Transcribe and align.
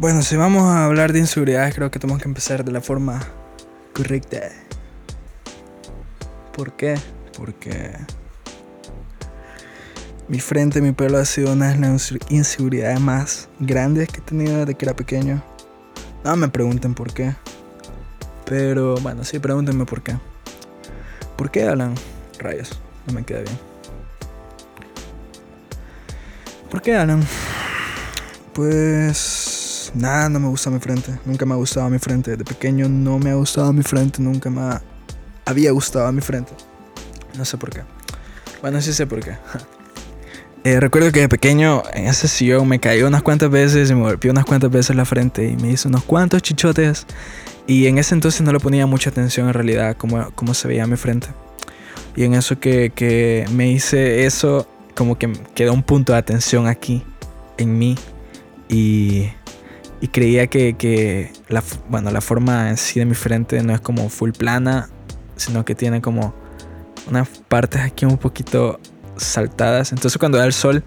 Bueno, 0.00 0.22
si 0.22 0.36
vamos 0.36 0.62
a 0.62 0.84
hablar 0.84 1.12
de 1.12 1.18
inseguridades, 1.18 1.74
creo 1.74 1.90
que 1.90 1.98
tenemos 1.98 2.22
que 2.22 2.28
empezar 2.28 2.64
de 2.64 2.70
la 2.70 2.80
forma 2.80 3.20
correcta. 3.92 4.42
¿Por 6.54 6.76
qué? 6.76 6.94
Porque 7.36 7.90
mi 10.28 10.38
frente, 10.38 10.80
mi 10.80 10.92
pelo 10.92 11.18
ha 11.18 11.24
sido 11.24 11.52
una 11.52 11.72
de 11.72 11.78
las 11.78 12.14
inseguridades 12.28 13.00
más 13.00 13.48
grandes 13.58 14.06
que 14.06 14.18
he 14.18 14.22
tenido 14.22 14.58
desde 14.58 14.76
que 14.76 14.84
era 14.84 14.94
pequeño. 14.94 15.42
No 16.22 16.36
me 16.36 16.48
pregunten 16.48 16.94
por 16.94 17.12
qué. 17.12 17.34
Pero 18.44 18.98
bueno, 18.98 19.24
sí, 19.24 19.40
pregúntenme 19.40 19.84
por 19.84 20.02
qué. 20.02 20.16
¿Por 21.36 21.50
qué, 21.50 21.64
Alan? 21.64 21.96
Rayos, 22.38 22.70
no 23.04 23.14
me 23.14 23.24
queda 23.24 23.40
bien. 23.40 23.58
¿Por 26.70 26.82
qué, 26.82 26.94
Alan? 26.94 27.26
Pues 28.52 29.57
nada, 29.94 30.28
no 30.28 30.40
me 30.40 30.48
gusta 30.48 30.70
mi 30.70 30.78
frente. 30.78 31.18
Nunca 31.24 31.46
me 31.46 31.54
ha 31.54 31.56
gustado 31.56 31.88
mi 31.90 31.98
frente. 31.98 32.36
De 32.36 32.44
pequeño 32.44 32.88
no 32.88 33.18
me 33.18 33.30
ha 33.30 33.34
gustado 33.34 33.72
mi 33.72 33.82
frente. 33.82 34.22
Nunca 34.22 34.50
me 34.50 34.78
había 35.44 35.70
gustado 35.72 36.10
mi 36.12 36.20
frente. 36.20 36.52
No 37.36 37.44
sé 37.44 37.56
por 37.56 37.70
qué. 37.70 37.82
Bueno, 38.60 38.80
sí 38.80 38.92
sé 38.92 39.06
por 39.06 39.20
qué. 39.20 39.36
Eh, 40.64 40.80
recuerdo 40.80 41.12
que 41.12 41.20
de 41.20 41.28
pequeño 41.28 41.84
en 41.94 42.08
ese 42.08 42.26
sillón 42.26 42.66
me 42.68 42.80
caí 42.80 43.02
unas 43.02 43.22
cuantas 43.22 43.48
veces 43.48 43.90
y 43.90 43.94
me 43.94 44.02
golpeé 44.02 44.30
unas 44.30 44.44
cuantas 44.44 44.70
veces 44.70 44.96
la 44.96 45.04
frente 45.04 45.48
y 45.48 45.56
me 45.56 45.70
hice 45.70 45.86
unos 45.86 46.02
cuantos 46.02 46.42
chichotes. 46.42 47.06
Y 47.68 47.86
en 47.86 47.96
ese 47.96 48.14
entonces 48.14 48.42
no 48.42 48.52
le 48.52 48.58
ponía 48.58 48.84
mucha 48.84 49.08
atención 49.08 49.46
en 49.46 49.54
realidad 49.54 49.96
cómo, 49.96 50.30
cómo 50.34 50.54
se 50.54 50.66
veía 50.66 50.86
mi 50.86 50.96
frente. 50.96 51.28
Y 52.16 52.24
en 52.24 52.34
eso 52.34 52.58
que, 52.58 52.90
que 52.94 53.46
me 53.52 53.70
hice 53.70 54.26
eso, 54.26 54.68
como 54.96 55.16
que 55.16 55.32
quedó 55.54 55.72
un 55.72 55.84
punto 55.84 56.12
de 56.12 56.18
atención 56.18 56.66
aquí, 56.66 57.04
en 57.56 57.78
mí. 57.78 57.96
Y, 58.68 59.28
y 60.00 60.08
creía 60.08 60.46
que, 60.46 60.74
que, 60.76 61.32
la, 61.48 61.62
bueno, 61.88 62.10
la 62.10 62.20
forma 62.20 62.70
en 62.70 62.76
sí 62.76 63.00
de 63.00 63.06
mi 63.06 63.14
frente 63.14 63.62
no 63.62 63.74
es 63.74 63.80
como 63.80 64.08
full 64.08 64.30
plana, 64.30 64.88
sino 65.36 65.64
que 65.64 65.74
tiene 65.74 66.00
como 66.00 66.34
unas 67.08 67.28
partes 67.48 67.80
aquí 67.80 68.04
un 68.04 68.18
poquito 68.18 68.78
saltadas. 69.16 69.92
Entonces 69.92 70.18
cuando 70.18 70.38
da 70.38 70.44
el 70.44 70.52
sol 70.52 70.84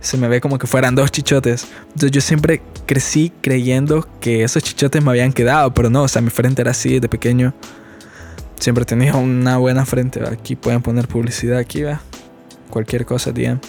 se 0.00 0.16
me 0.16 0.28
ve 0.28 0.40
como 0.40 0.58
que 0.58 0.66
fueran 0.66 0.94
dos 0.94 1.10
chichotes. 1.10 1.66
Entonces 1.88 2.10
yo 2.10 2.20
siempre 2.20 2.62
crecí 2.86 3.32
creyendo 3.40 4.06
que 4.20 4.44
esos 4.44 4.62
chichotes 4.62 5.02
me 5.02 5.10
habían 5.10 5.32
quedado, 5.32 5.72
pero 5.72 5.90
no, 5.90 6.02
o 6.02 6.08
sea, 6.08 6.22
mi 6.22 6.30
frente 6.30 6.62
era 6.62 6.72
así 6.72 7.00
de 7.00 7.08
pequeño. 7.08 7.54
Siempre 8.58 8.84
tenía 8.84 9.14
una 9.16 9.58
buena 9.58 9.84
frente. 9.84 10.26
Aquí 10.26 10.56
pueden 10.56 10.80
poner 10.80 11.08
publicidad 11.08 11.58
aquí, 11.58 11.82
va. 11.82 12.00
Cualquier 12.70 13.04
cosa, 13.04 13.30
bien. 13.30 13.60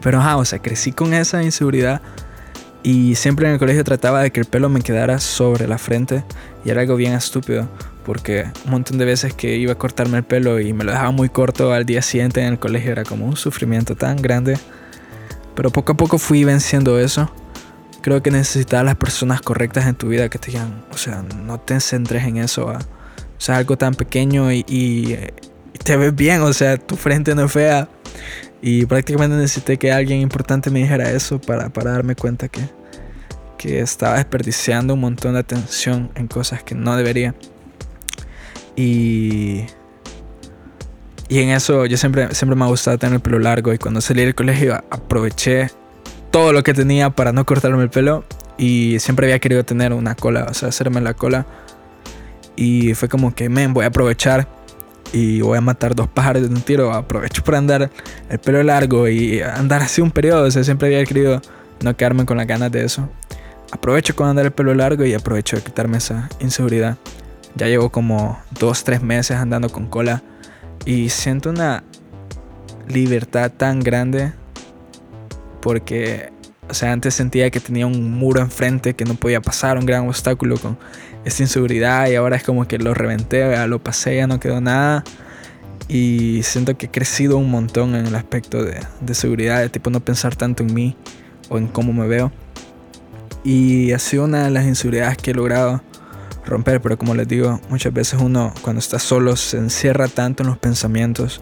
Pero 0.00 0.18
ajá, 0.20 0.36
o 0.36 0.44
sea, 0.44 0.60
crecí 0.60 0.92
con 0.92 1.12
esa 1.14 1.42
inseguridad 1.42 2.00
y 2.86 3.16
siempre 3.16 3.48
en 3.48 3.54
el 3.54 3.58
colegio 3.58 3.82
trataba 3.82 4.22
de 4.22 4.30
que 4.30 4.40
el 4.40 4.46
pelo 4.46 4.68
me 4.68 4.80
quedara 4.80 5.18
sobre 5.18 5.66
la 5.66 5.76
frente 5.76 6.24
y 6.64 6.70
era 6.70 6.82
algo 6.82 6.94
bien 6.94 7.14
estúpido 7.14 7.68
porque 8.04 8.46
un 8.64 8.70
montón 8.70 8.98
de 8.98 9.04
veces 9.04 9.34
que 9.34 9.56
iba 9.56 9.72
a 9.72 9.74
cortarme 9.74 10.18
el 10.18 10.22
pelo 10.22 10.60
y 10.60 10.72
me 10.72 10.84
lo 10.84 10.92
dejaba 10.92 11.10
muy 11.10 11.28
corto 11.28 11.72
al 11.72 11.84
día 11.84 12.00
siguiente 12.00 12.40
en 12.40 12.52
el 12.52 12.58
colegio 12.60 12.92
era 12.92 13.02
como 13.02 13.26
un 13.26 13.36
sufrimiento 13.36 13.96
tan 13.96 14.22
grande. 14.22 14.56
Pero 15.56 15.70
poco 15.70 15.92
a 15.92 15.96
poco 15.96 16.18
fui 16.18 16.44
venciendo 16.44 17.00
eso. 17.00 17.28
Creo 18.02 18.22
que 18.22 18.30
necesitas 18.30 18.84
las 18.84 18.94
personas 18.94 19.40
correctas 19.40 19.86
en 19.86 19.96
tu 19.96 20.06
vida 20.06 20.28
que 20.28 20.38
te 20.38 20.52
digan, 20.52 20.84
o 20.92 20.96
sea, 20.96 21.24
no 21.44 21.58
te 21.58 21.80
centres 21.80 22.24
en 22.24 22.36
eso. 22.36 22.66
O 22.66 22.78
sea, 23.38 23.56
algo 23.56 23.76
tan 23.76 23.94
pequeño 23.94 24.52
y, 24.52 24.64
y, 24.68 25.18
te 25.82 25.96
ves 25.96 26.14
bien, 26.14 26.42
o 26.42 26.52
sea, 26.52 26.76
tu 26.76 26.94
frente 26.94 27.34
no 27.34 27.46
es 27.46 27.52
fea. 27.52 27.88
Y 28.62 28.86
prácticamente 28.86 29.34
necesité 29.36 29.76
que 29.76 29.90
alguien 29.90 30.20
importante 30.20 30.70
me 30.70 30.78
dijera 30.78 31.10
eso 31.10 31.40
para, 31.40 31.70
para 31.70 31.90
darme 31.90 32.14
cuenta 32.14 32.46
que, 32.46 32.60
que 33.56 33.80
estaba 33.80 34.16
desperdiciando 34.16 34.94
un 34.94 35.00
montón 35.00 35.34
de 35.34 35.40
atención 35.40 36.10
en 36.14 36.28
cosas 36.28 36.62
que 36.62 36.74
no 36.74 36.96
debería. 36.96 37.34
Y, 38.76 39.64
y 41.28 41.38
en 41.38 41.50
eso 41.50 41.86
yo 41.86 41.96
siempre, 41.96 42.34
siempre 42.34 42.56
me 42.56 42.64
ha 42.64 42.68
gustado 42.68 42.98
tener 42.98 43.14
el 43.14 43.20
pelo 43.20 43.38
largo 43.38 43.72
y 43.72 43.78
cuando 43.78 44.00
salí 44.00 44.22
del 44.22 44.34
colegio 44.34 44.74
aproveché 44.90 45.70
todo 46.30 46.52
lo 46.52 46.62
que 46.62 46.74
tenía 46.74 47.10
para 47.10 47.32
no 47.32 47.46
cortarme 47.46 47.82
el 47.82 47.90
pelo 47.90 48.24
y 48.58 48.98
siempre 49.00 49.26
había 49.26 49.38
querido 49.38 49.64
tener 49.64 49.92
una 49.92 50.14
cola, 50.14 50.46
o 50.50 50.54
sea, 50.54 50.68
hacerme 50.68 51.00
la 51.00 51.14
cola. 51.14 51.46
Y 52.56 52.94
fue 52.94 53.08
como 53.08 53.34
que, 53.34 53.48
men, 53.48 53.74
voy 53.74 53.84
a 53.84 53.88
aprovechar 53.88 54.48
y 55.12 55.40
voy 55.40 55.58
a 55.58 55.60
matar 55.60 55.94
dos 55.94 56.08
pájaros 56.08 56.42
de 56.42 56.48
un 56.48 56.60
tiro. 56.62 56.92
Aprovecho 56.92 57.44
para 57.44 57.58
andar 57.58 57.90
el 58.28 58.38
pelo 58.38 58.62
largo 58.62 59.08
y 59.08 59.40
andar 59.42 59.82
así 59.82 60.00
un 60.00 60.10
periodo. 60.10 60.44
O 60.44 60.50
sea, 60.50 60.64
siempre 60.64 60.88
había 60.88 61.04
querido 61.04 61.42
no 61.82 61.96
quedarme 61.96 62.24
con 62.24 62.36
las 62.36 62.46
ganas 62.46 62.72
de 62.72 62.84
eso. 62.84 63.08
Aprovecho 63.76 64.16
con 64.16 64.26
andar 64.26 64.46
el 64.46 64.52
pelo 64.52 64.72
largo 64.74 65.04
y 65.04 65.12
aprovecho 65.12 65.56
de 65.56 65.62
quitarme 65.62 65.98
esa 65.98 66.30
inseguridad. 66.40 66.96
Ya 67.56 67.66
llevo 67.66 67.90
como 67.90 68.40
dos, 68.58 68.84
tres 68.84 69.02
meses 69.02 69.36
andando 69.36 69.68
con 69.68 69.86
cola 69.86 70.22
y 70.86 71.10
siento 71.10 71.50
una 71.50 71.84
libertad 72.88 73.52
tan 73.54 73.80
grande 73.80 74.32
porque, 75.60 76.32
o 76.70 76.72
sea, 76.74 76.92
antes 76.92 77.12
sentía 77.12 77.50
que 77.50 77.60
tenía 77.60 77.86
un 77.86 78.12
muro 78.12 78.40
enfrente 78.40 78.96
que 78.96 79.04
no 79.04 79.14
podía 79.14 79.42
pasar, 79.42 79.76
un 79.76 79.84
gran 79.84 80.08
obstáculo 80.08 80.56
con 80.56 80.78
esta 81.26 81.42
inseguridad 81.42 82.08
y 82.08 82.14
ahora 82.14 82.36
es 82.36 82.44
como 82.44 82.66
que 82.66 82.78
lo 82.78 82.94
reventé, 82.94 83.66
lo 83.68 83.78
pasé, 83.78 84.16
ya 84.16 84.26
no 84.26 84.40
quedó 84.40 84.62
nada. 84.62 85.04
Y 85.86 86.40
siento 86.44 86.78
que 86.78 86.86
he 86.86 86.90
crecido 86.90 87.36
un 87.36 87.50
montón 87.50 87.94
en 87.94 88.06
el 88.06 88.14
aspecto 88.14 88.64
de, 88.64 88.80
de 89.02 89.14
seguridad, 89.14 89.60
de 89.60 89.68
tipo 89.68 89.90
no 89.90 90.00
pensar 90.00 90.34
tanto 90.34 90.62
en 90.62 90.72
mí 90.72 90.96
o 91.50 91.58
en 91.58 91.66
cómo 91.66 91.92
me 91.92 92.08
veo. 92.08 92.32
Y 93.46 93.92
ha 93.92 94.00
sido 94.00 94.24
una 94.24 94.42
de 94.42 94.50
las 94.50 94.66
inseguridades 94.66 95.18
que 95.18 95.30
he 95.30 95.34
logrado 95.34 95.80
romper, 96.44 96.82
pero 96.82 96.98
como 96.98 97.14
les 97.14 97.28
digo, 97.28 97.60
muchas 97.68 97.92
veces 97.92 98.18
uno 98.20 98.52
cuando 98.60 98.80
está 98.80 98.98
solo 98.98 99.36
se 99.36 99.56
encierra 99.56 100.08
tanto 100.08 100.42
en 100.42 100.48
los 100.48 100.58
pensamientos 100.58 101.40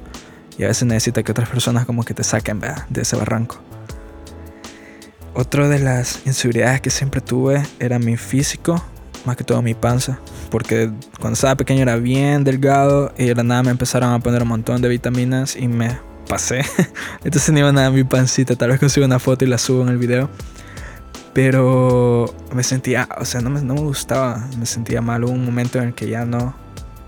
y 0.59 0.65
a 0.65 0.69
veces 0.69 0.87
necesita 0.87 1.23
que 1.23 1.33
otras 1.33 1.49
personas 1.49 1.87
como 1.87 2.05
que 2.05 2.13
te 2.13 2.23
saquen 2.23 2.61
de 2.61 3.01
ese 3.01 3.17
barranco. 3.17 3.59
Otra 5.33 5.67
de 5.67 5.79
las 5.79 6.21
inseguridades 6.27 6.83
que 6.83 6.91
siempre 6.91 7.23
tuve 7.23 7.63
era 7.79 7.99
mi 7.99 8.19
físico, 8.19 8.85
más 9.25 9.39
que 9.39 9.45
todo 9.45 9.63
mi 9.63 9.73
panza, 9.73 10.19
porque 10.51 10.91
cuando 11.19 11.37
estaba 11.37 11.55
pequeño 11.55 11.81
era 11.81 11.97
bien 11.97 12.45
delgado 12.45 13.15
y 13.17 13.25
de 13.25 13.35
la 13.35 13.45
nada 13.45 13.63
me 13.63 13.71
empezaron 13.71 14.13
a 14.13 14.19
poner 14.19 14.43
un 14.43 14.49
montón 14.49 14.83
de 14.83 14.91
vitaminas 14.91 15.57
y 15.57 15.69
me 15.69 15.99
pasé. 16.29 16.67
Entonces 17.25 17.49
ni 17.55 17.61
iba 17.61 17.73
nada 17.73 17.89
mi 17.91 18.05
pancita, 18.05 18.57
tal 18.57 18.73
vez 18.73 18.79
consigo 18.79 19.07
una 19.07 19.19
foto 19.19 19.47
y 19.47 19.49
la 19.49 19.57
subo 19.57 19.85
en 19.85 19.89
el 19.89 19.97
video. 19.97 20.29
Pero 21.35 22.33
me 22.55 22.63
sentía, 22.63 23.09
o 23.19 23.25
sea, 23.25 23.41
no 23.41 23.51
me, 23.51 23.61
no 23.61 23.75
me 23.75 23.81
gustaba, 23.81 24.49
me 24.57 24.67
sentía 24.67 25.03
mal. 25.03 25.25
Hubo 25.25 25.33
un 25.33 25.45
momento 25.45 25.79
en 25.79 25.89
el 25.89 25.95
que 25.95 26.09
ya 26.09 26.25
no. 26.25 26.55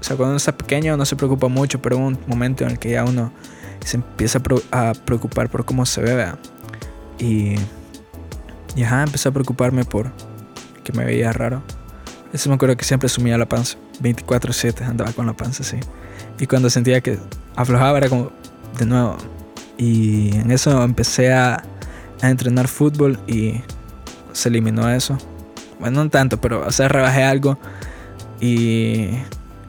O 0.00 0.04
sea, 0.04 0.16
cuando 0.16 0.32
uno 0.32 0.36
está 0.36 0.52
pequeño 0.52 0.96
no 0.96 1.06
se 1.06 1.16
preocupa 1.16 1.48
mucho, 1.48 1.80
pero 1.80 1.96
hubo 1.96 2.08
un 2.08 2.18
momento 2.26 2.64
en 2.64 2.72
el 2.72 2.78
que 2.78 2.90
ya 2.90 3.04
uno 3.04 3.32
se 3.84 3.98
empieza 3.98 4.40
a 4.72 4.92
preocupar 4.92 5.48
por 5.48 5.64
cómo 5.64 5.86
se 5.86 6.02
ve, 6.02 6.26
Y. 7.18 7.54
Y 8.74 8.82
ajá, 8.82 9.04
empecé 9.04 9.30
a 9.30 9.32
preocuparme 9.32 9.84
por 9.84 10.10
que 10.84 10.92
me 10.92 11.04
veía 11.04 11.32
raro. 11.32 11.62
Eso 12.32 12.50
me 12.50 12.56
acuerdo 12.56 12.76
que 12.76 12.84
siempre 12.84 13.08
sumía 13.08 13.38
la 13.38 13.48
panza. 13.48 13.78
24-7 14.02 14.82
andaba 14.82 15.12
con 15.12 15.24
la 15.24 15.32
panza 15.32 15.62
así. 15.62 15.78
Y 16.38 16.46
cuando 16.46 16.68
sentía 16.68 17.00
que 17.00 17.18
aflojaba 17.54 17.96
era 17.96 18.08
como 18.08 18.30
de 18.78 18.84
nuevo. 18.84 19.16
Y 19.78 20.36
en 20.36 20.50
eso 20.50 20.82
empecé 20.82 21.32
a, 21.32 21.62
a 22.20 22.30
entrenar 22.30 22.68
fútbol 22.68 23.18
y 23.26 23.62
se 24.36 24.50
eliminó 24.50 24.88
eso. 24.90 25.16
Bueno, 25.80 26.04
no 26.04 26.10
tanto, 26.10 26.40
pero 26.40 26.66
o 26.66 26.70
sea, 26.70 26.88
rebajé 26.88 27.24
algo 27.24 27.58
y 28.40 29.08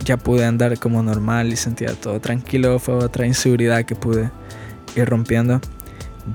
ya 0.03 0.17
pude 0.17 0.45
andar 0.45 0.77
como 0.77 1.01
normal 1.01 1.51
y 1.53 1.55
sentía 1.55 1.93
todo 1.93 2.19
tranquilo. 2.19 2.77
Fue 2.79 2.95
otra 2.95 3.25
inseguridad 3.25 3.85
que 3.85 3.95
pude 3.95 4.29
ir 4.95 5.09
rompiendo. 5.09 5.61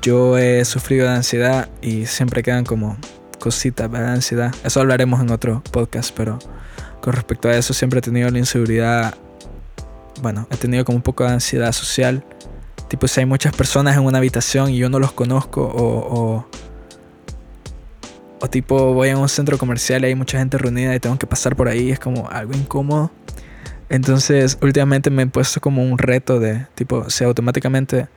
Yo 0.01 0.39
he 0.39 0.65
sufrido 0.65 1.07
de 1.07 1.15
ansiedad 1.15 1.69
y 1.83 2.07
siempre 2.07 2.43
quedan 2.43 2.65
como 2.65 2.97
cositas 3.39 3.91
de 3.93 3.99
ansiedad. 3.99 4.55
Eso 4.65 4.81
hablaremos 4.81 5.21
en 5.21 5.31
otro 5.31 5.63
podcast, 5.71 6.15
pero 6.17 6.39
con 7.03 7.13
respecto 7.13 7.49
a 7.49 7.57
eso 7.57 7.75
siempre 7.75 7.99
he 7.99 8.03
tenido 8.03 8.31
la 8.31 8.39
inseguridad. 8.39 9.15
Bueno, 10.23 10.47
he 10.51 10.57
tenido 10.57 10.87
como 10.87 10.97
un 10.97 11.03
poco 11.03 11.25
de 11.25 11.33
ansiedad 11.33 11.73
social. 11.73 12.25
Tipo, 12.89 13.09
si 13.09 13.21
hay 13.21 13.27
muchas 13.27 13.55
personas 13.55 13.97
en 13.97 14.05
una 14.05 14.19
habitación 14.19 14.71
y 14.71 14.79
yo 14.79 14.89
no 14.89 14.99
los 14.99 15.13
conozco 15.13 15.63
o 15.63 16.43
o 16.43 16.47
tipo, 18.49 18.93
voy 18.95 19.11
a 19.11 19.17
un 19.17 19.29
centro 19.29 19.59
comercial 19.59 20.03
y 20.03 20.09
hay 20.09 20.15
mucha 20.15 20.39
gente 20.39 20.59
reunida 20.59 20.95
y 20.95 21.01
tengo 21.01 21.19
que 21.19 21.27
pasar 21.27 21.57
por 21.57 21.69
ahí, 21.69 21.91
es 21.91 21.99
como 21.99 22.29
algo 22.29 22.55
incómodo. 22.55 23.11
Entonces, 23.89 24.59
últimamente 24.63 25.11
me 25.11 25.23
he 25.23 25.27
puesto 25.27 25.61
como 25.61 25.83
un 25.83 25.99
reto 25.99 26.41
de, 26.41 26.67
tipo, 26.75 27.11
si 27.11 27.25
automáticamente 27.25 28.09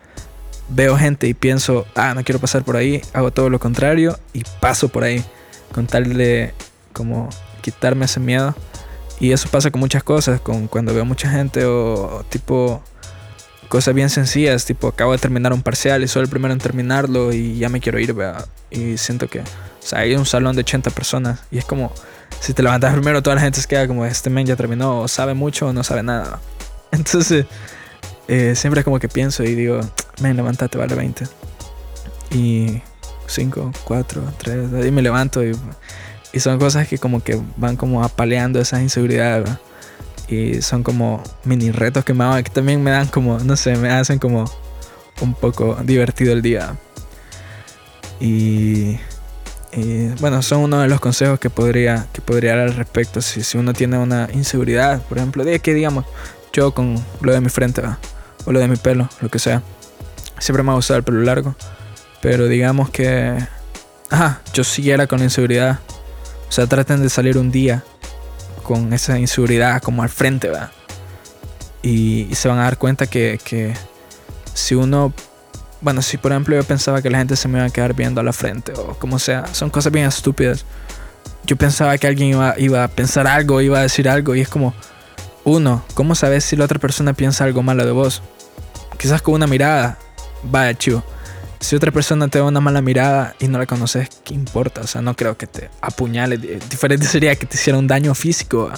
veo 0.69 0.97
gente 0.97 1.27
y 1.27 1.33
pienso, 1.33 1.85
ah, 1.95 2.13
no 2.13 2.23
quiero 2.23 2.39
pasar 2.39 2.63
por 2.63 2.77
ahí, 2.77 3.01
hago 3.13 3.31
todo 3.31 3.49
lo 3.49 3.59
contrario 3.59 4.17
y 4.33 4.43
paso 4.61 4.89
por 4.89 5.03
ahí, 5.03 5.23
con 5.73 5.85
tal 5.85 6.13
de 6.13 6.53
como 6.93 7.29
quitarme 7.61 8.05
ese 8.05 8.19
miedo. 8.19 8.55
Y 9.19 9.31
eso 9.31 9.47
pasa 9.49 9.71
con 9.71 9.79
muchas 9.79 10.03
cosas, 10.03 10.41
con 10.41 10.67
cuando 10.67 10.93
veo 10.93 11.05
mucha 11.05 11.29
gente 11.29 11.65
o, 11.65 12.25
tipo 12.29 12.81
cosas 13.69 13.93
bien 13.95 14.09
sencillas, 14.09 14.63
tipo 14.65 14.87
acabo 14.87 15.11
de 15.11 15.17
terminar 15.17 15.51
un 15.51 15.61
parcial 15.61 16.03
y 16.03 16.07
soy 16.07 16.23
el 16.23 16.29
primero 16.29 16.53
en 16.53 16.59
terminarlo 16.59 17.33
y 17.33 17.57
ya 17.57 17.67
me 17.67 17.79
quiero 17.79 17.99
ir, 17.99 18.13
¿verdad? 18.13 18.45
y 18.75 18.97
siento 18.97 19.27
que 19.27 19.41
O 19.85 19.87
sea, 19.87 19.99
hay 19.99 20.15
un 20.15 20.25
salón 20.25 20.55
de 20.55 20.61
80 20.61 20.89
personas 20.89 21.41
y 21.51 21.59
es 21.59 21.65
como, 21.65 21.93
si 22.39 22.55
te 22.55 22.63
levantas 22.63 22.91
primero, 22.91 23.21
toda 23.21 23.35
la 23.35 23.43
gente 23.43 23.61
se 23.61 23.67
queda 23.67 23.87
como, 23.87 24.03
este 24.03 24.31
men 24.31 24.47
ya 24.47 24.55
terminó, 24.55 25.01
o 25.01 25.07
sabe 25.07 25.35
mucho 25.35 25.67
o 25.67 25.73
no 25.73 25.83
sabe 25.83 26.01
nada. 26.01 26.39
Entonces, 26.91 27.45
eh, 28.27 28.55
siempre 28.55 28.79
es 28.79 28.83
como 28.83 28.97
que 28.97 29.07
pienso 29.07 29.43
y 29.43 29.53
digo, 29.53 29.79
men, 30.21 30.35
levántate, 30.37 30.79
vale 30.79 30.95
20. 30.95 31.25
Y 32.31 32.81
5, 33.27 33.73
4, 33.83 34.23
3, 34.39 34.87
y 34.87 34.91
me 34.91 35.03
levanto 35.03 35.45
y, 35.45 35.55
y, 36.33 36.39
son 36.39 36.57
cosas 36.57 36.87
que 36.87 36.97
como 36.97 37.23
que 37.23 37.39
van 37.55 37.75
como 37.75 38.03
apaleando 38.03 38.59
esas 38.59 38.81
inseguridades, 38.81 39.47
Y 40.27 40.63
son 40.63 40.81
como 40.81 41.21
mini 41.43 41.69
retos 41.69 42.03
que 42.03 42.15
me 42.15 42.23
hago, 42.23 42.43
que 42.43 42.49
también 42.49 42.81
me 42.81 42.89
dan 42.89 43.07
como, 43.07 43.37
no 43.37 43.55
sé, 43.55 43.75
me 43.77 43.91
hacen 43.91 44.17
como 44.17 44.45
un 45.21 45.35
poco 45.35 45.77
divertido 45.83 46.33
el 46.33 46.41
día. 46.41 46.75
Y, 48.19 48.97
bueno, 50.19 50.41
son 50.41 50.61
uno 50.61 50.79
de 50.79 50.87
los 50.87 50.99
consejos 50.99 51.39
que 51.39 51.49
podría, 51.49 52.07
que 52.13 52.21
podría 52.21 52.55
dar 52.55 52.67
al 52.67 52.75
respecto. 52.75 53.21
Si, 53.21 53.43
si 53.43 53.57
uno 53.57 53.73
tiene 53.73 53.97
una 53.97 54.29
inseguridad, 54.33 55.01
por 55.03 55.17
ejemplo, 55.17 55.43
de 55.43 55.59
que 55.59 55.73
digamos, 55.73 56.05
yo 56.53 56.73
con 56.73 56.95
lo 57.21 57.33
de 57.33 57.41
mi 57.41 57.49
frente, 57.49 57.81
o 58.45 58.51
lo 58.51 58.59
de 58.59 58.67
mi 58.67 58.77
pelo, 58.77 59.09
lo 59.21 59.29
que 59.29 59.39
sea. 59.39 59.61
Siempre 60.39 60.63
me 60.63 60.71
ha 60.71 60.75
gustado 60.75 60.97
el 60.97 61.03
pelo 61.03 61.21
largo. 61.21 61.55
Pero 62.21 62.47
digamos 62.47 62.89
que. 62.89 63.37
Ajá, 64.09 64.41
yo 64.53 64.63
siguiera 64.63 65.07
con 65.07 65.21
inseguridad. 65.21 65.79
O 66.47 66.51
sea, 66.51 66.67
traten 66.67 67.01
de 67.01 67.09
salir 67.09 67.37
un 67.37 67.51
día 67.51 67.83
con 68.63 68.93
esa 68.93 69.19
inseguridad 69.19 69.81
como 69.81 70.03
al 70.03 70.09
frente, 70.09 70.47
¿verdad? 70.47 70.71
Y, 71.81 72.29
se 72.33 72.47
van 72.47 72.59
a 72.59 72.63
dar 72.63 72.77
cuenta 72.77 73.07
que, 73.07 73.39
que 73.43 73.73
si 74.53 74.75
uno 74.75 75.13
bueno, 75.85 76.01
si 76.01 76.17
por 76.17 76.31
ejemplo 76.31 76.55
yo 76.55 76.63
pensaba 76.63 76.99
que 77.03 77.11
la 77.11 77.19
gente 77.19 77.35
se 77.35 77.47
me 77.47 77.59
iba 77.59 77.67
a 77.67 77.69
quedar 77.69 77.93
viendo 77.93 78.19
a 78.19 78.23
la 78.23 78.33
frente 78.33 78.73
o 78.75 78.97
como 78.97 79.19
sea, 79.19 79.45
son 79.53 79.69
cosas 79.69 79.93
bien 79.93 80.07
estúpidas. 80.07 80.65
Yo 81.43 81.57
pensaba 81.57 81.95
que 81.99 82.07
alguien 82.07 82.29
iba, 82.29 82.55
iba 82.57 82.83
a 82.83 82.87
pensar 82.87 83.27
algo, 83.27 83.61
iba 83.61 83.77
a 83.77 83.81
decir 83.83 84.09
algo 84.09 84.33
y 84.33 84.41
es 84.41 84.49
como, 84.49 84.73
uno, 85.43 85.85
¿cómo 85.93 86.15
sabes 86.15 86.43
si 86.43 86.55
la 86.55 86.65
otra 86.65 86.79
persona 86.79 87.13
piensa 87.13 87.43
algo 87.43 87.61
malo 87.61 87.85
de 87.85 87.91
vos? 87.91 88.23
Quizás 88.97 89.21
con 89.21 89.35
una 89.35 89.45
mirada, 89.45 89.99
vaya 90.41 90.75
chivo. 90.75 91.03
Si 91.59 91.75
otra 91.75 91.91
persona 91.91 92.29
te 92.29 92.39
da 92.39 92.45
una 92.45 92.61
mala 92.61 92.81
mirada 92.81 93.35
y 93.37 93.47
no 93.47 93.59
la 93.59 93.67
conoces, 93.67 94.09
¿qué 94.23 94.33
importa? 94.33 94.81
O 94.81 94.87
sea, 94.87 95.03
no 95.03 95.15
creo 95.15 95.37
que 95.37 95.45
te 95.45 95.69
apuñale. 95.81 96.37
Diferente 96.37 97.05
sería 97.05 97.35
que 97.35 97.45
te 97.45 97.57
hiciera 97.57 97.77
un 97.77 97.85
daño 97.85 98.15
físico. 98.15 98.71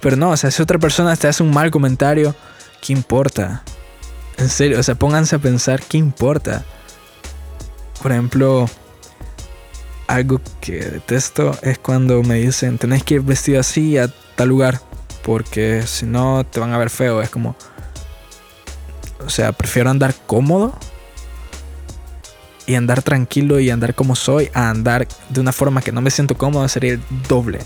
Pero 0.00 0.16
no, 0.16 0.30
o 0.30 0.36
sea, 0.38 0.50
si 0.50 0.62
otra 0.62 0.78
persona 0.78 1.14
te 1.14 1.28
hace 1.28 1.42
un 1.42 1.50
mal 1.50 1.70
comentario, 1.70 2.34
¿qué 2.80 2.94
importa? 2.94 3.62
En 4.38 4.48
serio, 4.48 4.78
o 4.78 4.82
sea, 4.82 4.94
pónganse 4.94 5.36
a 5.36 5.40
pensar 5.40 5.82
qué 5.82 5.98
importa. 5.98 6.64
Por 8.00 8.12
ejemplo, 8.12 8.66
algo 10.06 10.40
que 10.60 10.76
detesto 10.78 11.56
es 11.62 11.78
cuando 11.78 12.22
me 12.22 12.36
dicen, 12.36 12.78
tenés 12.78 13.02
que 13.02 13.14
ir 13.14 13.20
vestido 13.20 13.60
así 13.60 13.98
a 13.98 14.08
tal 14.36 14.48
lugar, 14.48 14.80
porque 15.22 15.82
si 15.86 16.06
no 16.06 16.46
te 16.46 16.60
van 16.60 16.72
a 16.72 16.78
ver 16.78 16.88
feo. 16.88 17.20
Es 17.20 17.30
como, 17.30 17.56
o 19.24 19.28
sea, 19.28 19.52
prefiero 19.52 19.90
andar 19.90 20.14
cómodo 20.26 20.78
y 22.66 22.76
andar 22.76 23.02
tranquilo 23.02 23.58
y 23.58 23.70
andar 23.70 23.94
como 23.94 24.14
soy 24.14 24.50
a 24.54 24.70
andar 24.70 25.08
de 25.30 25.40
una 25.40 25.52
forma 25.52 25.82
que 25.82 25.90
no 25.90 26.00
me 26.00 26.10
siento 26.10 26.36
cómodo 26.36 26.68
sería 26.68 26.92
el 26.92 27.02
doble 27.28 27.58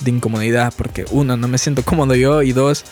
de 0.00 0.10
incomodidad, 0.10 0.72
porque 0.76 1.04
uno, 1.10 1.36
no 1.36 1.48
me 1.48 1.58
siento 1.58 1.82
cómodo 1.82 2.14
yo 2.14 2.42
y 2.42 2.52
dos, 2.52 2.84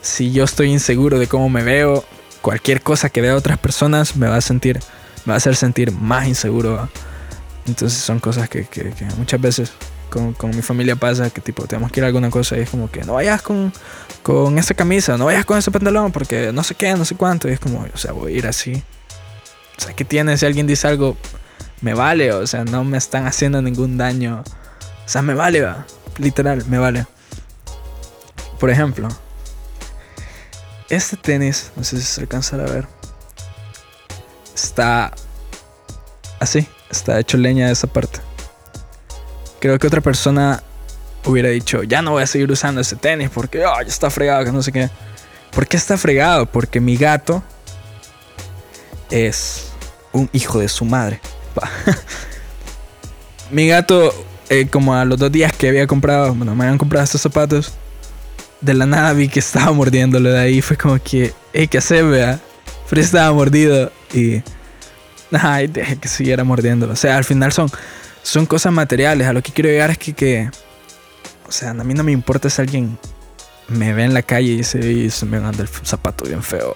si 0.00 0.32
yo 0.32 0.44
estoy 0.44 0.72
inseguro 0.72 1.18
de 1.18 1.26
cómo 1.26 1.48
me 1.48 1.62
veo, 1.62 2.04
cualquier 2.46 2.80
cosa 2.80 3.10
que 3.10 3.20
vea 3.20 3.32
a 3.32 3.34
otras 3.34 3.58
personas 3.58 4.14
me 4.14 4.28
va 4.28 4.36
a 4.36 4.40
sentir, 4.40 4.78
me 5.24 5.30
va 5.30 5.34
a 5.34 5.36
hacer 5.38 5.56
sentir 5.56 5.90
más 5.90 6.28
inseguro. 6.28 6.88
Entonces 7.66 7.98
son 7.98 8.20
cosas 8.20 8.48
que, 8.48 8.66
que, 8.66 8.92
muchas 9.18 9.40
veces 9.40 9.72
con, 10.10 10.32
con, 10.32 10.54
mi 10.54 10.62
familia 10.62 10.94
pasa 10.94 11.28
que 11.30 11.40
tipo 11.40 11.64
tenemos 11.64 11.90
que 11.90 11.98
ir 11.98 12.04
a 12.04 12.06
alguna 12.06 12.30
cosa 12.30 12.56
y 12.56 12.60
es 12.60 12.70
como 12.70 12.88
que 12.88 13.02
no 13.02 13.14
vayas 13.14 13.42
con, 13.42 13.72
con 14.22 14.58
esa 14.58 14.74
camisa, 14.74 15.18
no 15.18 15.24
vayas 15.24 15.44
con 15.44 15.58
ese 15.58 15.72
pantalón 15.72 16.12
porque 16.12 16.52
no 16.52 16.62
sé 16.62 16.76
qué, 16.76 16.94
no 16.94 17.04
sé 17.04 17.16
cuánto. 17.16 17.48
Y 17.48 17.52
es 17.52 17.58
como, 17.58 17.84
o 17.92 17.98
sea, 17.98 18.12
voy 18.12 18.34
a 18.34 18.36
ir 18.36 18.46
así. 18.46 18.80
O 19.76 19.80
sea, 19.80 19.96
¿qué 19.96 20.04
tiene? 20.04 20.38
Si 20.38 20.46
alguien 20.46 20.68
dice 20.68 20.86
algo, 20.86 21.16
me 21.80 21.94
vale, 21.94 22.32
o 22.32 22.46
sea, 22.46 22.64
no 22.64 22.84
me 22.84 22.96
están 22.96 23.26
haciendo 23.26 23.60
ningún 23.60 23.98
daño. 23.98 24.44
O 25.04 25.08
sea, 25.08 25.20
me 25.20 25.34
vale, 25.34 25.62
va. 25.62 25.84
Literal, 26.18 26.64
me 26.68 26.78
vale. 26.78 27.06
Por 28.60 28.70
ejemplo, 28.70 29.08
este 30.88 31.16
tenis, 31.16 31.72
no 31.76 31.84
sé 31.84 31.98
si 31.98 32.04
se 32.04 32.20
alcanza 32.20 32.56
a 32.56 32.60
ver, 32.60 32.86
está 34.54 35.12
así, 36.38 36.66
está 36.90 37.18
hecho 37.18 37.36
leña 37.36 37.66
de 37.66 37.72
esa 37.72 37.86
parte. 37.86 38.20
Creo 39.60 39.78
que 39.78 39.86
otra 39.86 40.00
persona 40.00 40.62
hubiera 41.24 41.48
dicho, 41.48 41.82
ya 41.82 42.02
no 42.02 42.12
voy 42.12 42.22
a 42.22 42.26
seguir 42.26 42.50
usando 42.50 42.80
ese 42.80 42.96
tenis 42.96 43.30
porque 43.32 43.58
ya 43.58 43.72
está 43.86 44.10
fregado, 44.10 44.44
que 44.44 44.52
no 44.52 44.62
sé 44.62 44.72
qué. 44.72 44.90
¿Por 45.52 45.66
qué 45.66 45.76
está 45.76 45.96
fregado? 45.96 46.46
Porque 46.46 46.80
mi 46.80 46.96
gato 46.96 47.42
es 49.10 49.72
un 50.12 50.28
hijo 50.32 50.58
de 50.58 50.68
su 50.68 50.84
madre. 50.84 51.20
mi 53.50 53.66
gato, 53.68 54.12
eh, 54.48 54.68
como 54.68 54.94
a 54.94 55.04
los 55.04 55.18
dos 55.18 55.32
días 55.32 55.52
que 55.52 55.68
había 55.68 55.86
comprado, 55.86 56.34
bueno, 56.34 56.54
me 56.54 56.64
habían 56.64 56.78
comprado 56.78 57.04
estos 57.04 57.22
zapatos, 57.22 57.72
de 58.60 58.74
la 58.74 58.86
nada 58.86 59.12
vi 59.12 59.28
que 59.28 59.40
estaba 59.40 59.72
mordiéndolo 59.72 60.30
de 60.30 60.38
ahí. 60.38 60.62
Fue 60.62 60.76
como 60.76 60.98
que, 60.98 61.32
hey, 61.52 61.68
¿qué 61.68 61.78
hacer, 61.78 62.04
vea? 62.04 62.40
Pero 62.88 63.02
estaba 63.02 63.32
mordido 63.32 63.90
y. 64.12 64.42
Ay, 65.32 65.66
deje 65.66 65.96
que 65.96 66.08
siguiera 66.08 66.44
mordiéndolo. 66.44 66.92
O 66.92 66.96
sea, 66.96 67.16
al 67.16 67.24
final 67.24 67.52
son, 67.52 67.70
son 68.22 68.46
cosas 68.46 68.72
materiales. 68.72 69.26
A 69.26 69.32
lo 69.32 69.42
que 69.42 69.52
quiero 69.52 69.70
llegar 69.70 69.90
es 69.90 69.98
que, 69.98 70.12
que. 70.12 70.50
O 71.48 71.52
sea, 71.52 71.70
a 71.70 71.74
mí 71.74 71.94
no 71.94 72.02
me 72.02 72.12
importa 72.12 72.48
si 72.50 72.60
alguien 72.60 72.98
me 73.68 73.92
ve 73.92 74.04
en 74.04 74.14
la 74.14 74.22
calle 74.22 74.52
y 74.52 74.64
se, 74.64 75.10
se 75.10 75.26
me 75.26 75.36
anda 75.38 75.62
el 75.62 75.68
zapato 75.68 76.24
bien 76.24 76.42
feo. 76.42 76.74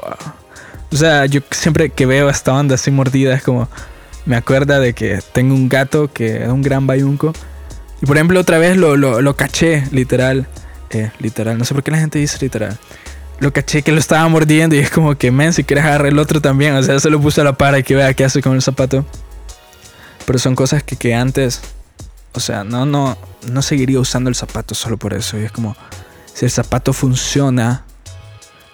O 0.93 0.97
sea, 0.97 1.27
yo 1.27 1.41
siempre 1.51 1.91
que 1.91 2.07
veo 2.07 2.29
esta 2.29 2.53
onda 2.53 2.75
así 2.75 2.91
mordida 2.91 3.35
es 3.35 3.43
como. 3.43 3.69
Me 4.27 4.37
acuerda 4.37 4.79
de 4.79 4.93
que 4.93 5.21
tengo 5.33 5.55
un 5.55 5.69
gato 5.69 6.13
que 6.13 6.43
es 6.43 6.49
un 6.49 6.63
gran 6.63 6.87
bayunco. 6.87 7.33
Y 8.03 8.07
por 8.07 8.17
ejemplo, 8.17 8.39
otra 8.39 8.59
vez 8.59 8.77
lo, 8.77 8.97
lo, 8.97 9.23
lo 9.23 9.35
caché, 9.35 9.85
literal. 9.93 10.47
Eh, 10.91 11.11
literal, 11.21 11.57
no 11.57 11.65
sé 11.65 11.73
por 11.75 11.83
qué 11.83 11.91
la 11.91 11.99
gente 11.99 12.19
dice 12.19 12.39
literal. 12.41 12.79
Lo 13.39 13.53
caché 13.53 13.83
que 13.83 13.93
lo 13.93 13.99
estaba 13.99 14.27
mordiendo 14.29 14.75
y 14.77 14.81
es 14.81 14.91
como 14.91 15.17
que, 15.17 15.31
men, 15.31 15.53
si 15.53 15.65
quieres 15.65 15.85
agarrar 15.85 16.09
el 16.09 16.19
otro 16.19 16.41
también. 16.41 16.75
O 16.75 16.83
sea, 16.83 16.99
se 17.01 17.09
lo 17.09 17.21
puse 17.21 17.41
a 17.41 17.45
la 17.45 17.55
para 17.55 17.79
y 17.79 17.83
que 17.83 17.95
vea 17.95 18.13
qué 18.13 18.25
hace 18.25 18.43
con 18.43 18.55
el 18.55 18.63
zapato. 18.63 19.05
Pero 20.27 20.39
son 20.39 20.55
cosas 20.55 20.83
que, 20.83 20.97
que 20.97 21.15
antes, 21.15 21.61
o 22.33 22.41
sea, 22.41 22.65
no, 22.65 22.85
no, 22.85 23.17
no 23.51 23.63
seguiría 23.63 23.99
usando 23.99 24.29
el 24.29 24.35
zapato 24.35 24.75
solo 24.75 24.99
por 24.99 25.15
eso. 25.15 25.39
Y 25.39 25.45
es 25.45 25.53
como, 25.53 25.75
si 26.35 26.45
el 26.45 26.51
zapato 26.51 26.93
funciona, 26.93 27.85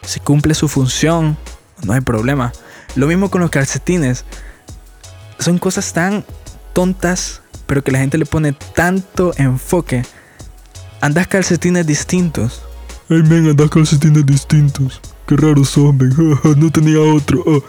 si 0.02 0.20
cumple 0.20 0.54
su 0.54 0.68
función, 0.68 1.37
no 1.85 1.92
hay 1.92 2.00
problema. 2.00 2.52
Lo 2.94 3.06
mismo 3.06 3.30
con 3.30 3.42
los 3.42 3.50
calcetines. 3.50 4.25
Son 5.38 5.58
cosas 5.58 5.92
tan 5.92 6.25
tontas, 6.73 7.42
pero 7.66 7.85
que 7.85 7.92
la 7.92 7.99
gente 7.99 8.18
le 8.18 8.26
pone 8.26 8.52
tanto 8.52 9.32
enfoque 9.37 10.02
Andas 11.00 11.26
calcetines 11.26 11.86
distintos. 11.86 12.62
Ay, 13.08 13.22
men, 13.22 13.50
andas 13.50 13.70
calcetines 13.70 14.24
distintos. 14.24 15.00
Qué 15.26 15.36
raro 15.36 15.64
son, 15.64 15.96
men. 15.96 16.14
no 16.56 16.70
tenía 16.70 17.00
otro. 17.00 17.42
Oh. 17.46 17.62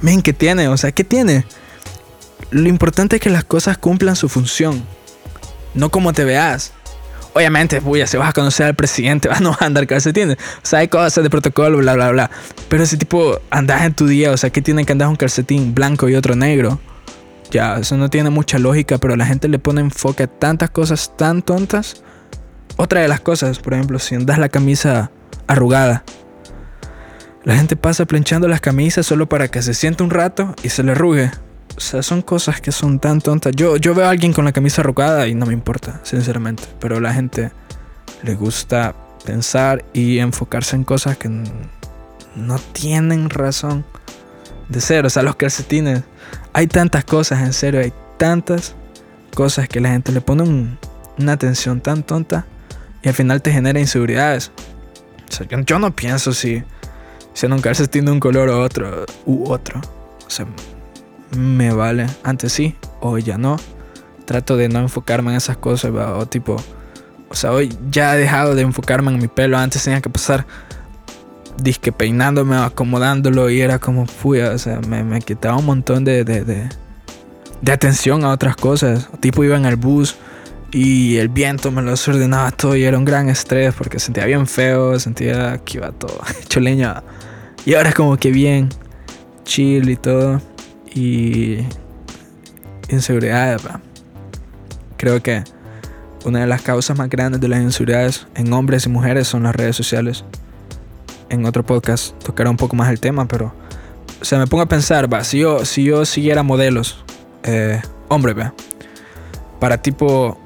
Men, 0.00 0.22
¿qué 0.22 0.32
tiene? 0.32 0.68
O 0.68 0.76
sea, 0.76 0.92
¿qué 0.92 1.04
tiene? 1.04 1.44
Lo 2.50 2.68
importante 2.68 3.16
es 3.16 3.22
que 3.22 3.30
las 3.30 3.44
cosas 3.44 3.78
cumplan 3.78 4.16
su 4.16 4.28
función. 4.28 4.84
No 5.74 5.90
como 5.90 6.12
te 6.12 6.24
veas. 6.24 6.72
Obviamente, 7.34 7.82
ya 7.96 8.06
se 8.06 8.16
vas 8.16 8.30
a 8.30 8.32
conocer 8.32 8.66
al 8.66 8.74
presidente, 8.74 9.28
vas 9.28 9.38
a 9.38 9.42
no 9.42 9.56
andar 9.60 9.86
calcetines. 9.86 10.36
O 10.36 10.66
sea, 10.66 10.80
hay 10.80 10.88
cosas 10.88 11.22
de 11.22 11.30
protocolo, 11.30 11.78
bla, 11.78 11.94
bla, 11.94 12.10
bla. 12.10 12.30
Pero 12.68 12.84
ese 12.84 12.96
tipo, 12.96 13.40
andas 13.50 13.82
en 13.82 13.94
tu 13.94 14.06
día, 14.06 14.32
o 14.32 14.36
sea, 14.36 14.50
¿qué 14.50 14.62
tiene 14.62 14.84
que 14.84 14.92
andar 14.92 15.08
un 15.08 15.16
calcetín 15.16 15.74
blanco 15.74 16.08
y 16.08 16.14
otro 16.14 16.36
negro? 16.36 16.80
Ya, 17.50 17.78
eso 17.78 17.96
no 17.96 18.10
tiene 18.10 18.30
mucha 18.30 18.58
lógica, 18.58 18.98
pero 18.98 19.16
la 19.16 19.26
gente 19.26 19.48
le 19.48 19.58
pone 19.58 19.80
enfoque 19.80 20.24
a 20.24 20.26
tantas 20.26 20.70
cosas 20.70 21.16
tan 21.16 21.42
tontas 21.42 22.02
otra 22.78 23.00
de 23.00 23.08
las 23.08 23.20
cosas, 23.20 23.58
por 23.58 23.74
ejemplo, 23.74 23.98
si 23.98 24.14
andas 24.14 24.38
la 24.38 24.48
camisa 24.48 25.10
arrugada, 25.48 26.04
la 27.42 27.56
gente 27.56 27.74
pasa 27.74 28.04
planchando 28.04 28.46
las 28.46 28.60
camisas 28.60 29.04
solo 29.04 29.28
para 29.28 29.48
que 29.48 29.62
se 29.62 29.74
siente 29.74 30.04
un 30.04 30.10
rato 30.10 30.54
y 30.62 30.68
se 30.68 30.84
le 30.84 30.92
arrugue. 30.92 31.32
O 31.76 31.80
sea, 31.80 32.04
son 32.04 32.22
cosas 32.22 32.60
que 32.60 32.70
son 32.70 33.00
tan 33.00 33.20
tontas. 33.20 33.52
Yo, 33.56 33.78
yo 33.78 33.96
veo 33.96 34.06
a 34.06 34.10
alguien 34.10 34.32
con 34.32 34.44
la 34.44 34.52
camisa 34.52 34.82
arrugada 34.82 35.26
y 35.26 35.34
no 35.34 35.44
me 35.44 35.54
importa, 35.54 36.00
sinceramente. 36.04 36.62
Pero 36.78 36.98
a 36.98 37.00
la 37.00 37.12
gente 37.12 37.50
le 38.22 38.36
gusta 38.36 38.94
pensar 39.24 39.84
y 39.92 40.18
enfocarse 40.20 40.76
en 40.76 40.84
cosas 40.84 41.16
que 41.16 41.28
no 41.28 42.58
tienen 42.72 43.28
razón 43.28 43.84
de 44.68 44.80
ser. 44.80 45.04
O 45.04 45.10
sea, 45.10 45.24
los 45.24 45.34
calcetines. 45.34 46.04
Hay 46.52 46.68
tantas 46.68 47.04
cosas, 47.04 47.40
en 47.42 47.52
serio, 47.52 47.80
hay 47.80 47.92
tantas 48.18 48.76
cosas 49.34 49.68
que 49.68 49.80
la 49.80 49.90
gente 49.90 50.12
le 50.12 50.20
pone 50.20 50.78
una 51.18 51.32
atención 51.32 51.80
tan 51.80 52.04
tonta 52.04 52.46
al 53.08 53.14
final 53.14 53.42
te 53.42 53.52
genera 53.52 53.80
inseguridades. 53.80 54.52
O 55.28 55.32
sea, 55.32 55.46
yo, 55.66 55.78
no 55.78 55.94
pienso 55.94 56.32
si, 56.32 56.62
si 57.34 57.46
en 57.46 57.52
un 57.52 57.60
calcetín 57.60 58.06
de 58.06 58.12
un 58.12 58.20
color 58.20 58.48
o 58.48 58.62
otro, 58.62 59.04
u 59.26 59.50
otro. 59.50 59.80
O 60.26 60.30
sea, 60.30 60.46
me 61.36 61.72
vale. 61.72 62.06
Antes 62.22 62.52
sí, 62.52 62.76
hoy 63.00 63.22
ya 63.22 63.38
no. 63.38 63.56
trato 64.24 64.56
de 64.56 64.68
no 64.68 64.80
enfocarme 64.80 65.30
en 65.30 65.36
esas 65.36 65.56
cosas, 65.56 65.90
o 65.92 66.26
tipo, 66.26 66.56
o 67.28 67.34
sea, 67.34 67.52
hoy 67.52 67.76
ya 67.90 68.14
he 68.14 68.18
dejado 68.18 68.54
de 68.54 68.62
enfocarme 68.62 69.10
en 69.10 69.18
mi 69.18 69.28
pelo, 69.28 69.58
antes 69.58 69.84
tenía 69.84 70.00
que 70.00 70.10
pasar 70.10 70.46
disque 71.62 71.92
peinándome, 71.92 72.56
acomodándolo 72.56 73.50
y 73.50 73.60
era 73.60 73.78
como, 73.78 74.06
fuya, 74.06 74.52
o 74.52 74.58
sea, 74.58 74.80
me, 74.86 75.02
me 75.02 75.20
quitaba 75.20 75.56
un 75.56 75.66
montón 75.66 76.04
de, 76.04 76.24
de, 76.24 76.44
de, 76.44 76.68
de 77.60 77.72
atención 77.72 78.24
a 78.24 78.30
otras 78.30 78.56
cosas, 78.56 79.08
tipo 79.20 79.44
iba 79.44 79.56
en 79.56 79.64
el 79.64 79.76
bus 79.76 80.16
y 80.70 81.16
el 81.16 81.28
viento 81.28 81.70
me 81.70 81.82
lo 81.82 81.92
desordenaba 81.92 82.50
todo 82.50 82.76
y 82.76 82.84
era 82.84 82.98
un 82.98 83.04
gran 83.04 83.28
estrés 83.28 83.74
porque 83.74 83.98
sentía 83.98 84.26
bien 84.26 84.46
feo, 84.46 84.98
sentía 85.00 85.58
que 85.64 85.78
iba 85.78 85.92
todo 85.92 86.20
hecho 86.42 86.60
leña. 86.60 87.02
Y 87.64 87.74
ahora 87.74 87.90
es 87.90 87.94
como 87.94 88.16
que 88.16 88.30
bien 88.30 88.68
chill 89.44 89.88
y 89.88 89.96
todo. 89.96 90.40
Y 90.94 91.58
inseguridad, 92.88 93.60
creo 94.96 95.22
que 95.22 95.44
una 96.24 96.40
de 96.40 96.46
las 96.46 96.62
causas 96.62 96.98
más 96.98 97.08
grandes 97.08 97.40
de 97.40 97.48
las 97.48 97.60
inseguridades 97.60 98.26
en 98.34 98.52
hombres 98.52 98.86
y 98.86 98.88
mujeres 98.88 99.28
son 99.28 99.44
las 99.44 99.54
redes 99.54 99.76
sociales. 99.76 100.24
En 101.30 101.44
otro 101.44 101.64
podcast 101.64 102.18
tocará 102.22 102.50
un 102.50 102.56
poco 102.56 102.74
más 102.74 102.90
el 102.90 103.00
tema, 103.00 103.28
pero 103.28 103.54
o 104.20 104.24
sea, 104.24 104.38
me 104.38 104.46
pongo 104.46 104.62
a 104.62 104.66
pensar, 104.66 105.12
va, 105.12 105.22
si 105.24 105.38
yo, 105.38 105.64
si 105.64 105.84
yo 105.84 106.04
siguiera 106.04 106.42
modelos, 106.42 107.04
eh, 107.44 107.80
hombre, 108.08 108.34
va, 108.34 108.54
para 109.60 109.80
tipo 109.80 110.40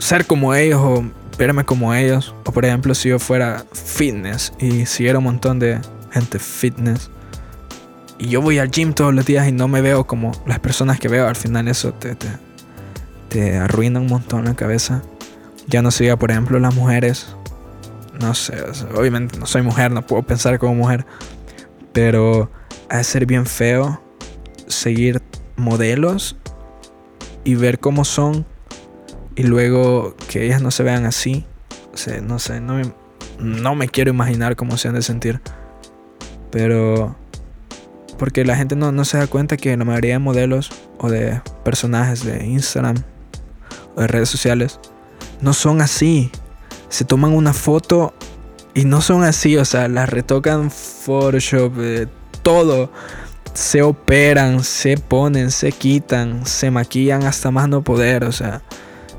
ser 0.00 0.26
como 0.26 0.54
ellos 0.54 0.80
o 0.82 1.04
verme 1.38 1.64
como 1.64 1.94
ellos. 1.94 2.34
O 2.44 2.52
por 2.52 2.64
ejemplo, 2.64 2.94
si 2.94 3.10
yo 3.10 3.18
fuera 3.18 3.64
fitness 3.72 4.52
y 4.58 4.86
siguiera 4.86 5.18
un 5.18 5.24
montón 5.24 5.58
de 5.58 5.78
gente 6.10 6.38
fitness. 6.38 7.10
Y 8.18 8.28
yo 8.28 8.42
voy 8.42 8.58
al 8.58 8.70
gym 8.70 8.92
todos 8.92 9.14
los 9.14 9.24
días 9.24 9.48
y 9.48 9.52
no 9.52 9.68
me 9.68 9.80
veo 9.80 10.06
como 10.06 10.32
las 10.46 10.58
personas 10.58 10.98
que 10.98 11.08
veo. 11.08 11.28
Al 11.28 11.36
final 11.36 11.68
eso 11.68 11.92
te, 11.92 12.14
te, 12.14 12.28
te 13.28 13.56
arruina 13.56 14.00
un 14.00 14.08
montón 14.08 14.44
la 14.44 14.54
cabeza. 14.54 15.02
Ya 15.68 15.80
no 15.82 15.90
siga, 15.90 16.16
por 16.16 16.30
ejemplo, 16.30 16.58
las 16.58 16.74
mujeres. 16.74 17.34
No 18.20 18.34
sé, 18.34 18.54
obviamente 18.94 19.38
no 19.38 19.46
soy 19.46 19.62
mujer, 19.62 19.92
no 19.92 20.06
puedo 20.06 20.22
pensar 20.22 20.58
como 20.58 20.74
mujer. 20.74 21.06
Pero 21.92 22.50
de 22.90 23.04
ser 23.04 23.24
bien 23.24 23.46
feo 23.46 24.02
seguir 24.66 25.22
modelos 25.56 26.36
y 27.44 27.54
ver 27.54 27.78
cómo 27.78 28.04
son 28.04 28.46
y 29.40 29.42
luego 29.42 30.14
que 30.28 30.44
ellas 30.44 30.60
no 30.60 30.70
se 30.70 30.82
vean 30.82 31.06
así. 31.06 31.46
O 31.94 31.96
sea, 31.96 32.20
no 32.20 32.38
sé, 32.38 32.60
no 32.60 32.74
me, 32.74 32.92
no 33.38 33.74
me 33.74 33.88
quiero 33.88 34.10
imaginar 34.10 34.54
cómo 34.54 34.76
se 34.76 34.88
han 34.88 34.94
de 34.94 35.02
sentir. 35.02 35.40
Pero... 36.50 37.16
Porque 38.18 38.44
la 38.44 38.54
gente 38.54 38.76
no, 38.76 38.92
no 38.92 39.06
se 39.06 39.16
da 39.16 39.26
cuenta 39.26 39.56
que 39.56 39.74
la 39.74 39.84
mayoría 39.86 40.12
de 40.12 40.18
modelos 40.18 40.70
o 40.98 41.08
de 41.08 41.40
personajes 41.64 42.22
de 42.22 42.44
Instagram 42.44 42.96
o 43.96 44.02
de 44.02 44.08
redes 44.08 44.28
sociales 44.28 44.78
no 45.40 45.54
son 45.54 45.80
así. 45.80 46.30
Se 46.90 47.06
toman 47.06 47.32
una 47.32 47.54
foto 47.54 48.12
y 48.74 48.84
no 48.84 49.00
son 49.00 49.24
así, 49.24 49.56
o 49.56 49.64
sea, 49.64 49.88
las 49.88 50.10
retocan 50.10 50.70
Photoshop, 50.70 51.72
eh, 51.78 52.08
todo. 52.42 52.92
Se 53.54 53.80
operan, 53.80 54.62
se 54.62 54.98
ponen, 54.98 55.50
se 55.50 55.72
quitan, 55.72 56.44
se 56.44 56.70
maquillan 56.70 57.22
hasta 57.22 57.50
más 57.50 57.70
no 57.70 57.82
poder, 57.82 58.24
o 58.24 58.32
sea, 58.32 58.60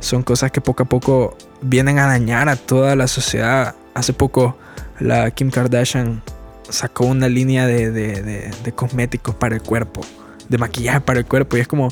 son 0.01 0.23
cosas 0.23 0.51
que 0.51 0.59
poco 0.59 0.83
a 0.83 0.85
poco 0.85 1.37
vienen 1.61 1.99
a 1.99 2.07
dañar 2.07 2.49
a 2.49 2.55
toda 2.57 2.95
la 2.95 3.07
sociedad. 3.07 3.75
Hace 3.93 4.13
poco 4.13 4.57
la 4.99 5.31
Kim 5.31 5.49
Kardashian 5.51 6.21
sacó 6.67 7.05
una 7.05 7.29
línea 7.29 7.67
de, 7.67 8.51
cosméticos 8.75 9.35
para 9.35 9.55
el 9.55 9.61
cuerpo, 9.61 10.01
de 10.49 10.57
maquillaje 10.57 11.01
para 11.01 11.19
el 11.19 11.25
cuerpo. 11.25 11.55
Y 11.55 11.61
es 11.61 11.67
como, 11.67 11.89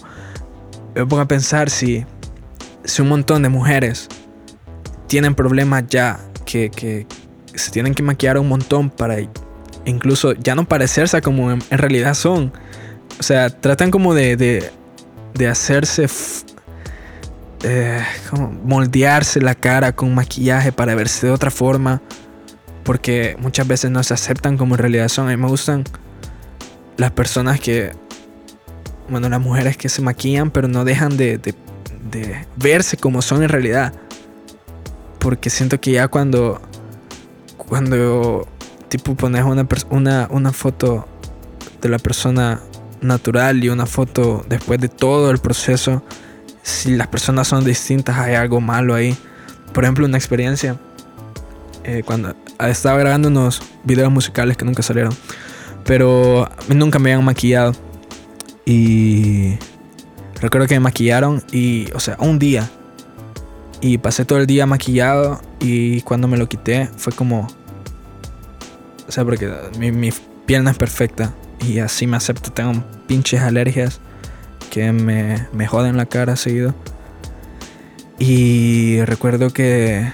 me 0.95 1.05
pongo 1.05 1.21
a 1.21 1.27
pensar 1.27 1.69
si, 1.69 2.05
si 2.83 3.01
un 3.01 3.09
montón 3.09 3.43
de 3.43 3.49
mujeres 3.49 4.09
tienen 5.07 5.35
problemas 5.35 5.85
ya 5.87 6.19
que, 6.45 6.71
que 6.71 7.05
se 7.53 7.71
tienen 7.71 7.93
que 7.93 8.03
maquillar 8.03 8.39
un 8.39 8.47
montón 8.47 8.89
para 8.89 9.17
incluso 9.85 10.33
ya 10.33 10.55
no 10.55 10.65
parecerse 10.65 11.21
como 11.21 11.51
en, 11.51 11.61
realidad 11.69 12.15
son. 12.15 12.51
O 13.19 13.23
sea, 13.23 13.49
tratan 13.49 13.91
como 13.91 14.13
de, 14.13 14.35
de, 14.35 14.71
de 15.35 15.47
hacerse 15.47 16.07
eh, 17.63 18.01
como 18.29 18.51
moldearse 18.51 19.41
la 19.41 19.55
cara 19.55 19.91
con 19.93 20.13
maquillaje 20.15 20.71
para 20.71 20.95
verse 20.95 21.27
de 21.27 21.33
otra 21.33 21.51
forma. 21.51 22.01
Porque 22.83 23.35
muchas 23.39 23.67
veces 23.67 23.91
no 23.91 24.01
se 24.03 24.13
aceptan 24.13 24.57
como 24.57 24.75
en 24.75 24.79
realidad 24.79 25.09
son. 25.09 25.27
A 25.27 25.31
mí 25.31 25.37
me 25.37 25.47
gustan 25.47 25.83
las 26.97 27.11
personas 27.11 27.59
que, 27.59 27.91
bueno, 29.09 29.29
las 29.29 29.41
mujeres 29.41 29.77
que 29.77 29.89
se 29.89 30.01
maquillan 30.01 30.51
pero 30.51 30.67
no 30.67 30.85
dejan 30.85 31.15
de, 31.17 31.37
de, 31.37 32.45
verse 32.55 32.97
como 32.97 33.21
son 33.21 33.43
en 33.43 33.49
realidad. 33.49 33.93
Porque 35.19 35.49
siento 35.49 35.79
que 35.79 35.91
ya 35.91 36.07
cuando, 36.07 36.61
cuando 37.57 38.47
tipo 38.87 39.15
pones 39.15 39.43
una, 39.43 39.67
una, 39.89 40.27
una 40.31 40.53
foto 40.53 41.07
de 41.81 41.89
la 41.89 41.99
persona 41.99 42.61
natural 43.01 43.63
y 43.63 43.69
una 43.69 43.85
foto 43.85 44.45
después 44.47 44.79
de 44.79 44.89
todo 44.89 45.31
el 45.31 45.37
proceso 45.37 46.03
si 46.63 46.95
las 46.95 47.07
personas 47.07 47.47
son 47.47 47.63
distintas, 47.65 48.17
hay 48.17 48.35
algo 48.35 48.61
malo 48.61 48.95
ahí. 48.95 49.15
Por 49.73 49.83
ejemplo, 49.83 50.05
una 50.05 50.17
experiencia. 50.17 50.77
Eh, 51.83 52.03
cuando 52.05 52.35
estaba 52.59 52.97
grabando 52.97 53.29
unos 53.29 53.61
videos 53.83 54.11
musicales 54.11 54.57
que 54.57 54.65
nunca 54.65 54.83
salieron. 54.83 55.15
Pero 55.85 56.49
nunca 56.67 56.99
me 56.99 57.11
habían 57.11 57.25
maquillado. 57.25 57.73
Y 58.65 59.57
recuerdo 60.41 60.67
que 60.67 60.75
me 60.75 60.81
maquillaron 60.81 61.43
y, 61.51 61.89
o 61.93 61.99
sea, 61.99 62.17
un 62.19 62.39
día. 62.39 62.69
Y 63.81 63.97
pasé 63.97 64.25
todo 64.25 64.39
el 64.39 64.45
día 64.45 64.65
maquillado 64.65 65.41
y 65.59 66.01
cuando 66.01 66.27
me 66.27 66.37
lo 66.37 66.49
quité 66.49 66.89
fue 66.97 67.13
como... 67.13 67.47
O 69.07 69.11
sea, 69.11 69.25
porque 69.25 69.51
mi, 69.79 69.91
mi 69.91 70.11
piel 70.45 70.63
no 70.63 70.69
es 70.69 70.77
perfecta 70.77 71.33
y 71.65 71.79
así 71.79 72.05
me 72.05 72.17
acepto. 72.17 72.51
Tengo 72.51 72.83
pinches 73.07 73.41
alergias 73.41 74.01
que 74.69 74.91
me, 74.91 75.47
me 75.51 75.67
joden 75.67 75.97
la 75.97 76.05
cara 76.05 76.35
seguido. 76.35 76.73
Y 78.19 79.01
recuerdo 79.03 79.51
que, 79.51 80.11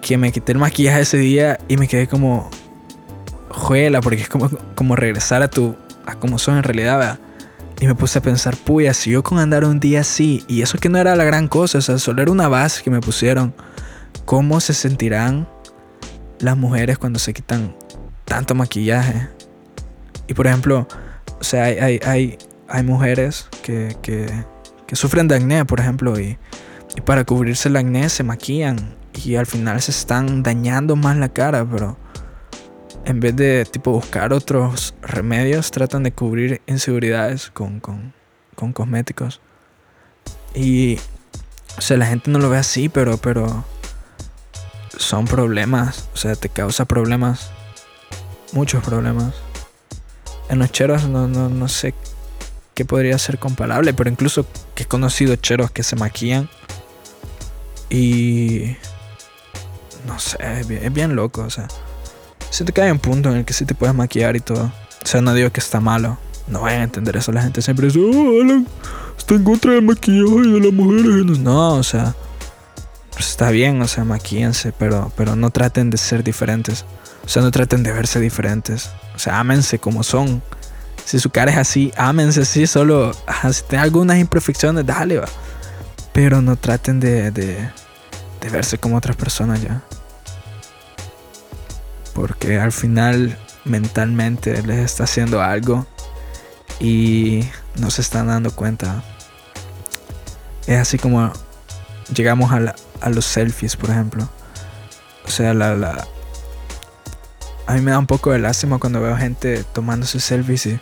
que 0.00 0.16
me 0.16 0.32
quité 0.32 0.52
el 0.52 0.58
maquillaje 0.58 1.00
ese 1.00 1.18
día 1.18 1.58
y 1.68 1.76
me 1.76 1.88
quedé 1.88 2.06
como 2.06 2.50
juela, 3.48 4.00
porque 4.00 4.22
es 4.22 4.28
como, 4.28 4.48
como 4.74 4.96
regresar 4.96 5.42
a 5.42 5.48
tu 5.48 5.76
a 6.06 6.14
como 6.14 6.38
son 6.38 6.56
en 6.56 6.62
realidad, 6.62 7.18
Y 7.80 7.86
me 7.86 7.94
puse 7.94 8.18
a 8.18 8.22
pensar, 8.22 8.56
puya, 8.56 8.92
si 8.94 9.10
yo 9.10 9.22
con 9.22 9.38
andar 9.38 9.64
un 9.64 9.80
día 9.80 10.00
así, 10.00 10.44
y 10.48 10.62
eso 10.62 10.78
que 10.78 10.88
no 10.88 10.98
era 10.98 11.16
la 11.16 11.24
gran 11.24 11.48
cosa, 11.48 11.78
o 11.78 11.80
sea, 11.80 11.98
solo 11.98 12.22
era 12.22 12.30
una 12.30 12.48
base 12.48 12.82
que 12.82 12.90
me 12.90 13.00
pusieron, 13.00 13.54
¿cómo 14.24 14.60
se 14.60 14.74
sentirán 14.74 15.48
las 16.40 16.56
mujeres 16.56 16.98
cuando 16.98 17.18
se 17.18 17.32
quitan 17.32 17.74
tanto 18.24 18.54
maquillaje? 18.54 19.28
Y 20.26 20.34
por 20.34 20.46
ejemplo, 20.46 20.86
o 21.40 21.44
sea, 21.44 21.64
hay, 21.64 22.00
hay 22.04 22.38
mujeres 22.82 23.48
que, 23.62 24.44
sufren 24.92 25.28
de 25.28 25.36
acné, 25.36 25.64
por 25.64 25.80
ejemplo, 25.80 26.18
y, 26.18 26.38
para 27.04 27.24
cubrirse 27.24 27.68
el 27.68 27.76
acné 27.76 28.08
se 28.08 28.24
maquillan 28.24 28.96
y 29.24 29.36
al 29.36 29.46
final 29.46 29.80
se 29.80 29.90
están 29.90 30.42
dañando 30.42 30.96
más 30.96 31.16
la 31.16 31.28
cara, 31.28 31.64
pero 31.64 31.96
en 33.04 33.20
vez 33.20 33.36
de 33.36 33.64
tipo 33.64 33.92
buscar 33.92 34.32
otros 34.32 34.94
remedios, 35.02 35.70
tratan 35.70 36.02
de 36.02 36.12
cubrir 36.12 36.60
inseguridades 36.66 37.50
con, 37.50 37.80
con, 37.80 38.12
con 38.54 38.72
cosméticos. 38.72 39.40
Y, 40.54 40.98
o 41.78 41.80
sea, 41.80 41.96
la 41.96 42.06
gente 42.06 42.30
no 42.30 42.38
lo 42.38 42.50
ve 42.50 42.58
así, 42.58 42.88
pero, 42.88 43.16
pero 43.18 43.64
son 44.96 45.26
problemas, 45.26 46.08
o 46.12 46.16
sea, 46.16 46.34
te 46.34 46.48
causa 46.48 46.84
problemas, 46.84 47.50
muchos 48.52 48.82
problemas. 48.82 49.34
En 50.48 50.58
los 50.58 50.72
cheros 50.72 51.08
no, 51.08 51.28
no, 51.28 51.48
no 51.48 51.68
sé 51.68 51.94
que 52.80 52.86
podría 52.86 53.18
ser 53.18 53.38
comparable, 53.38 53.92
pero 53.92 54.08
incluso 54.08 54.46
que 54.74 54.84
he 54.84 54.86
conocido 54.86 55.36
cheros 55.36 55.70
que 55.70 55.82
se 55.82 55.96
maquillan 55.96 56.48
y 57.90 58.74
no 60.06 60.18
sé, 60.18 60.38
es 60.40 60.92
bien, 60.94 61.14
loco, 61.14 61.42
o 61.42 61.50
sea, 61.50 61.68
siento 62.48 62.72
que 62.72 62.80
hay 62.80 62.90
un 62.90 62.98
punto 62.98 63.28
en 63.28 63.36
el 63.36 63.44
que 63.44 63.52
sí 63.52 63.66
te 63.66 63.74
puedes 63.74 63.94
maquillar 63.94 64.34
y 64.34 64.40
todo. 64.40 64.72
O 65.04 65.06
sea, 65.06 65.20
no 65.20 65.34
digo 65.34 65.50
que 65.50 65.60
está 65.60 65.78
malo, 65.78 66.16
no 66.48 66.62
vayan 66.62 66.80
a 66.80 66.84
entender 66.84 67.18
eso, 67.18 67.32
la 67.32 67.42
gente 67.42 67.60
siempre 67.60 67.88
dice, 67.88 68.00
oh, 68.00 68.40
Alan, 68.42 68.66
está 69.18 69.34
en 69.34 69.44
contra 69.44 69.72
del 69.72 69.82
maquillaje 69.82 70.48
de 70.48 70.60
las 70.60 70.72
mujeres. 70.72 71.38
No, 71.38 71.74
o 71.74 71.82
sea, 71.82 72.14
pues 73.12 73.28
está 73.28 73.50
bien, 73.50 73.82
o 73.82 73.88
sea, 73.88 74.04
maquíense, 74.04 74.72
pero, 74.72 75.12
pero 75.18 75.36
no 75.36 75.50
traten 75.50 75.90
de 75.90 75.98
ser 75.98 76.24
diferentes. 76.24 76.86
O 77.26 77.28
sea, 77.28 77.42
no 77.42 77.50
traten 77.50 77.82
de 77.82 77.92
verse 77.92 78.20
diferentes. 78.20 78.88
O 79.14 79.18
sea, 79.18 79.38
ámense 79.38 79.78
como 79.78 80.02
son. 80.02 80.42
Si 81.04 81.18
su 81.18 81.30
cara 81.30 81.50
es 81.50 81.58
así, 81.58 81.92
ámense 81.96 82.42
así, 82.42 82.66
solo 82.66 83.12
si 83.52 83.62
tienen 83.64 83.84
algunas 83.84 84.18
imperfecciones, 84.18 84.86
dale, 84.86 85.18
va. 85.18 85.26
Pero 86.12 86.40
no 86.42 86.56
traten 86.56 87.00
de, 87.00 87.30
de, 87.30 87.70
verse 88.50 88.78
como 88.78 88.96
otras 88.96 89.16
personas 89.16 89.60
ya. 89.62 89.82
Porque 92.14 92.58
al 92.58 92.72
final 92.72 93.38
mentalmente 93.64 94.62
les 94.62 94.78
está 94.78 95.04
haciendo 95.04 95.40
algo 95.42 95.86
y 96.80 97.44
no 97.76 97.90
se 97.90 98.00
están 98.02 98.26
dando 98.28 98.50
cuenta. 98.54 99.02
es 100.66 100.78
así 100.78 100.98
como 100.98 101.32
llegamos 102.14 102.52
a, 102.52 102.60
la- 102.60 102.74
a 103.00 103.10
los 103.10 103.24
selfies, 103.24 103.76
por 103.76 103.90
ejemplo. 103.90 104.28
O 105.26 105.30
sea, 105.30 105.54
la, 105.54 105.74
la... 105.74 106.06
A 107.70 107.74
mí 107.74 107.82
me 107.82 107.92
da 107.92 108.00
un 108.00 108.06
poco 108.08 108.32
de 108.32 108.40
lástima 108.40 108.78
cuando 108.78 109.00
veo 109.00 109.16
gente 109.16 109.62
tomándose 109.62 110.18
selfies 110.18 110.66
y 110.66 110.80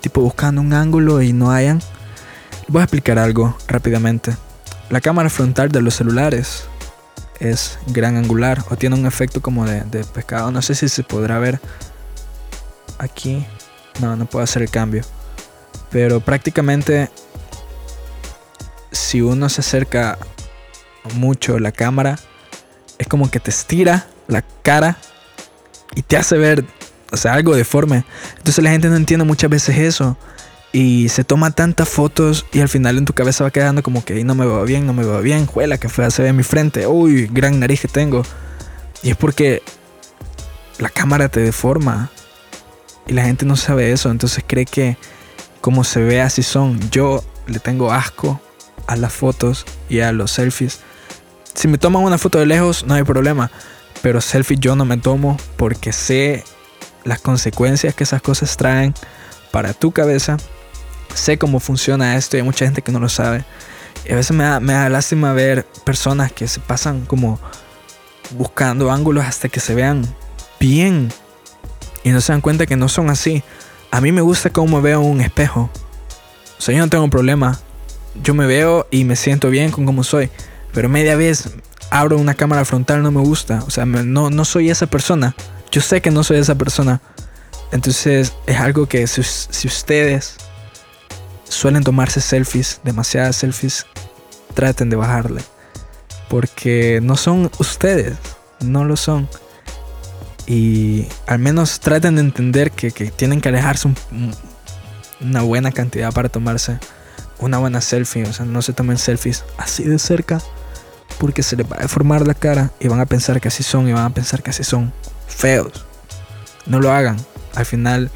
tipo 0.00 0.20
buscando 0.20 0.60
un 0.60 0.72
ángulo 0.72 1.20
y 1.20 1.32
no 1.32 1.50
hayan. 1.50 1.82
Voy 2.68 2.80
a 2.80 2.84
explicar 2.84 3.18
algo 3.18 3.58
rápidamente. 3.66 4.36
La 4.88 5.00
cámara 5.00 5.30
frontal 5.30 5.72
de 5.72 5.82
los 5.82 5.94
celulares 5.94 6.66
es 7.40 7.80
gran 7.88 8.16
angular 8.16 8.62
o 8.70 8.76
tiene 8.76 8.94
un 8.94 9.04
efecto 9.04 9.42
como 9.42 9.66
de, 9.66 9.80
de 9.80 10.04
pescado. 10.04 10.52
No 10.52 10.62
sé 10.62 10.76
si 10.76 10.88
se 10.88 11.02
podrá 11.02 11.40
ver 11.40 11.58
aquí. 12.98 13.44
No, 14.00 14.14
no 14.14 14.26
puedo 14.26 14.44
hacer 14.44 14.62
el 14.62 14.70
cambio. 14.70 15.02
Pero 15.90 16.20
prácticamente 16.20 17.10
si 18.92 19.22
uno 19.22 19.48
se 19.48 19.62
acerca 19.62 20.18
mucho 21.14 21.58
la 21.58 21.72
cámara, 21.72 22.16
es 22.96 23.08
como 23.08 23.28
que 23.28 23.40
te 23.40 23.50
estira 23.50 24.06
la 24.28 24.42
cara 24.62 24.98
y 25.98 26.02
te 26.02 26.16
hace 26.16 26.38
ver, 26.38 26.64
o 27.10 27.16
sea, 27.16 27.34
algo 27.34 27.56
deforme. 27.56 28.04
Entonces 28.36 28.62
la 28.62 28.70
gente 28.70 28.88
no 28.88 28.94
entiende 28.94 29.24
muchas 29.24 29.50
veces 29.50 29.76
eso. 29.78 30.16
Y 30.72 31.08
se 31.08 31.24
toma 31.24 31.50
tantas 31.50 31.88
fotos 31.88 32.46
y 32.52 32.60
al 32.60 32.68
final 32.68 32.98
en 32.98 33.04
tu 33.04 33.14
cabeza 33.14 33.42
va 33.42 33.50
quedando 33.50 33.82
como 33.82 34.04
que 34.04 34.12
"Ay, 34.14 34.22
no 34.22 34.36
me 34.36 34.46
veo 34.46 34.62
bien, 34.64 34.86
no 34.86 34.92
me 34.92 35.04
veo 35.04 35.20
bien, 35.22 35.46
juela 35.46 35.76
que 35.76 35.88
fea 35.88 36.12
se 36.12 36.22
ve 36.22 36.32
mi 36.32 36.44
frente, 36.44 36.86
uy, 36.86 37.28
gran 37.32 37.58
nariz 37.58 37.80
que 37.80 37.88
tengo. 37.88 38.22
Y 39.02 39.10
es 39.10 39.16
porque 39.16 39.60
la 40.78 40.88
cámara 40.88 41.28
te 41.28 41.40
deforma 41.40 42.12
y 43.08 43.12
la 43.12 43.24
gente 43.24 43.44
no 43.44 43.56
sabe 43.56 43.90
eso, 43.90 44.12
entonces 44.12 44.44
cree 44.46 44.66
que 44.66 44.96
como 45.60 45.82
se 45.82 46.00
ve 46.00 46.20
así 46.20 46.44
son. 46.44 46.78
Yo 46.90 47.24
le 47.48 47.58
tengo 47.58 47.92
asco 47.92 48.40
a 48.86 48.94
las 48.94 49.12
fotos 49.12 49.66
y 49.88 49.98
a 49.98 50.12
los 50.12 50.30
selfies. 50.30 50.78
Si 51.54 51.66
me 51.66 51.76
toman 51.76 52.04
una 52.04 52.18
foto 52.18 52.38
de 52.38 52.46
lejos, 52.46 52.84
no 52.86 52.94
hay 52.94 53.02
problema. 53.02 53.50
Pero 54.02 54.20
selfie 54.20 54.56
yo 54.58 54.76
no 54.76 54.84
me 54.84 54.96
tomo 54.96 55.36
porque 55.56 55.92
sé 55.92 56.44
las 57.04 57.20
consecuencias 57.20 57.94
que 57.94 58.04
esas 58.04 58.22
cosas 58.22 58.56
traen 58.56 58.94
para 59.50 59.72
tu 59.72 59.92
cabeza. 59.92 60.36
Sé 61.14 61.38
cómo 61.38 61.58
funciona 61.60 62.16
esto 62.16 62.36
y 62.36 62.40
hay 62.40 62.44
mucha 62.44 62.64
gente 62.64 62.82
que 62.82 62.92
no 62.92 63.00
lo 63.00 63.08
sabe. 63.08 63.44
Y 64.04 64.12
a 64.12 64.16
veces 64.16 64.36
me 64.36 64.44
da, 64.44 64.60
me 64.60 64.72
da 64.72 64.88
lástima 64.88 65.32
ver 65.32 65.66
personas 65.84 66.32
que 66.32 66.46
se 66.46 66.60
pasan 66.60 67.06
como 67.06 67.40
buscando 68.30 68.90
ángulos 68.90 69.24
hasta 69.24 69.48
que 69.48 69.60
se 69.60 69.74
vean 69.74 70.06
bien. 70.60 71.12
Y 72.04 72.10
no 72.10 72.20
se 72.20 72.32
dan 72.32 72.40
cuenta 72.40 72.66
que 72.66 72.76
no 72.76 72.88
son 72.88 73.10
así. 73.10 73.42
A 73.90 74.00
mí 74.00 74.12
me 74.12 74.20
gusta 74.20 74.50
cómo 74.50 74.76
me 74.76 74.82
veo 74.82 75.02
en 75.02 75.08
un 75.08 75.20
espejo. 75.20 75.70
O 76.58 76.62
sea, 76.62 76.74
yo 76.74 76.80
no 76.80 76.88
tengo 76.88 77.08
problema. 77.10 77.58
Yo 78.22 78.34
me 78.34 78.46
veo 78.46 78.86
y 78.90 79.04
me 79.04 79.16
siento 79.16 79.50
bien 79.50 79.70
con 79.70 79.84
cómo 79.84 80.04
soy. 80.04 80.30
Pero 80.72 80.88
media 80.88 81.16
vez 81.16 81.50
abro 81.90 82.16
una 82.18 82.34
cámara 82.34 82.64
frontal 82.64 83.02
no 83.02 83.10
me 83.10 83.20
gusta. 83.20 83.62
O 83.66 83.70
sea, 83.70 83.84
no, 83.86 84.30
no 84.30 84.44
soy 84.44 84.70
esa 84.70 84.86
persona. 84.86 85.34
Yo 85.70 85.80
sé 85.80 86.00
que 86.00 86.10
no 86.10 86.22
soy 86.24 86.38
esa 86.38 86.54
persona. 86.54 87.00
Entonces 87.72 88.32
es 88.46 88.58
algo 88.60 88.86
que 88.86 89.06
si, 89.06 89.20
ustedes 89.66 90.36
suelen 91.44 91.84
tomarse 91.84 92.20
selfies, 92.20 92.80
demasiadas 92.84 93.36
selfies, 93.36 93.86
traten 94.54 94.90
de 94.90 94.96
bajarle. 94.96 95.42
Porque 96.28 97.00
no 97.02 97.16
son 97.16 97.50
ustedes. 97.58 98.16
No 98.60 98.84
lo 98.84 98.96
son. 98.96 99.28
Y 100.46 101.06
al 101.26 101.38
menos 101.38 101.80
traten 101.80 102.14
de 102.16 102.22
entender 102.22 102.70
que, 102.70 102.90
que 102.90 103.10
tienen 103.10 103.40
que 103.40 103.48
alejarse 103.50 103.88
un- 103.88 103.96
un- 104.12 104.34
una 105.20 105.42
buena 105.42 105.72
cantidad 105.72 106.12
para 106.12 106.28
tomarse 106.28 106.78
una 107.38 107.58
buena 107.58 107.80
selfie. 107.80 108.24
O 108.24 108.32
sea, 108.32 108.46
no 108.46 108.62
se 108.62 108.72
tomen 108.72 108.98
selfies 108.98 109.44
así 109.58 109.84
de 109.84 109.98
cerca 109.98 110.40
porque 111.18 111.42
se 111.42 111.56
les 111.56 111.66
va 111.70 111.76
a 111.78 111.82
deformar 111.82 112.26
la 112.26 112.34
cara 112.34 112.70
y 112.80 112.88
van 112.88 113.00
a 113.00 113.06
pensar 113.06 113.40
que 113.40 113.48
así 113.48 113.62
son 113.62 113.88
y 113.88 113.92
van 113.92 114.04
a 114.04 114.10
pensar 114.14 114.42
que 114.42 114.50
así 114.50 114.62
son 114.64 114.92
feos. 115.26 115.84
No 116.66 116.80
lo 116.80 116.92
hagan. 116.92 117.16
Al 117.54 117.66
final 117.66 118.10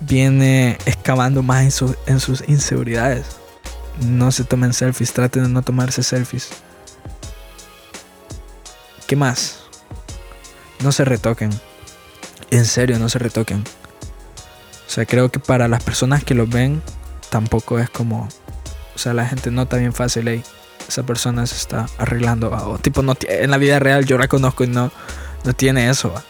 viene 0.00 0.78
excavando 0.86 1.42
más 1.42 1.62
en, 1.62 1.70
su- 1.70 1.96
en 2.06 2.20
sus 2.20 2.44
inseguridades. 2.48 3.26
No 4.06 4.30
se 4.32 4.44
tomen 4.44 4.72
selfies, 4.72 5.12
traten 5.12 5.42
de 5.44 5.48
no 5.48 5.62
tomarse 5.62 6.02
selfies. 6.02 6.48
¿Qué 9.06 9.16
más? 9.16 9.56
No 10.82 10.92
se 10.92 11.04
retoquen. 11.04 11.50
En 12.50 12.64
serio, 12.64 12.98
no 12.98 13.08
se 13.08 13.18
retoquen. 13.18 13.60
O 14.86 14.90
sea, 14.92 15.04
creo 15.06 15.30
que 15.30 15.38
para 15.38 15.68
las 15.68 15.82
personas 15.82 16.24
que 16.24 16.34
lo 16.34 16.46
ven, 16.46 16.82
tampoco 17.28 17.78
es 17.78 17.90
como. 17.90 18.28
O 18.94 18.98
sea, 18.98 19.14
la 19.14 19.26
gente 19.26 19.50
nota 19.50 19.76
bien 19.76 19.92
fácil, 19.92 20.28
"Ey, 20.28 20.42
esa 20.90 21.04
persona 21.04 21.46
se 21.46 21.56
está 21.56 21.86
arreglando. 21.98 22.50
va", 22.50 22.66
O 22.68 22.78
tipo, 22.78 23.02
no 23.02 23.16
en 23.28 23.50
la 23.50 23.58
vida 23.58 23.78
real 23.78 24.04
yo 24.04 24.18
la 24.18 24.28
conozco 24.28 24.64
y 24.64 24.66
no, 24.66 24.92
no 25.44 25.52
tiene 25.54 25.88
eso. 25.88 26.12
va. 26.12 26.22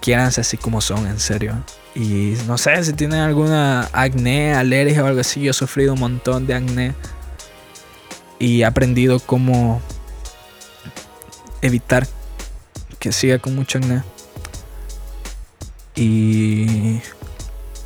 Quiéranse 0.00 0.40
así 0.40 0.56
como 0.56 0.80
son, 0.80 1.06
en 1.06 1.20
serio. 1.20 1.54
Y 1.94 2.34
no 2.46 2.58
sé 2.58 2.82
si 2.82 2.92
tienen 2.94 3.20
alguna 3.20 3.88
acné, 3.92 4.54
alergia 4.54 5.04
o 5.04 5.06
algo 5.06 5.20
así. 5.20 5.40
Yo 5.42 5.50
he 5.50 5.54
sufrido 5.54 5.92
un 5.92 6.00
montón 6.00 6.46
de 6.46 6.54
acné. 6.54 6.94
Y 8.38 8.62
he 8.62 8.64
aprendido 8.64 9.20
cómo 9.20 9.80
evitar 11.60 12.08
que 12.98 13.12
siga 13.12 13.38
con 13.38 13.54
mucho 13.54 13.78
acné. 13.78 14.02
Y. 15.94 17.00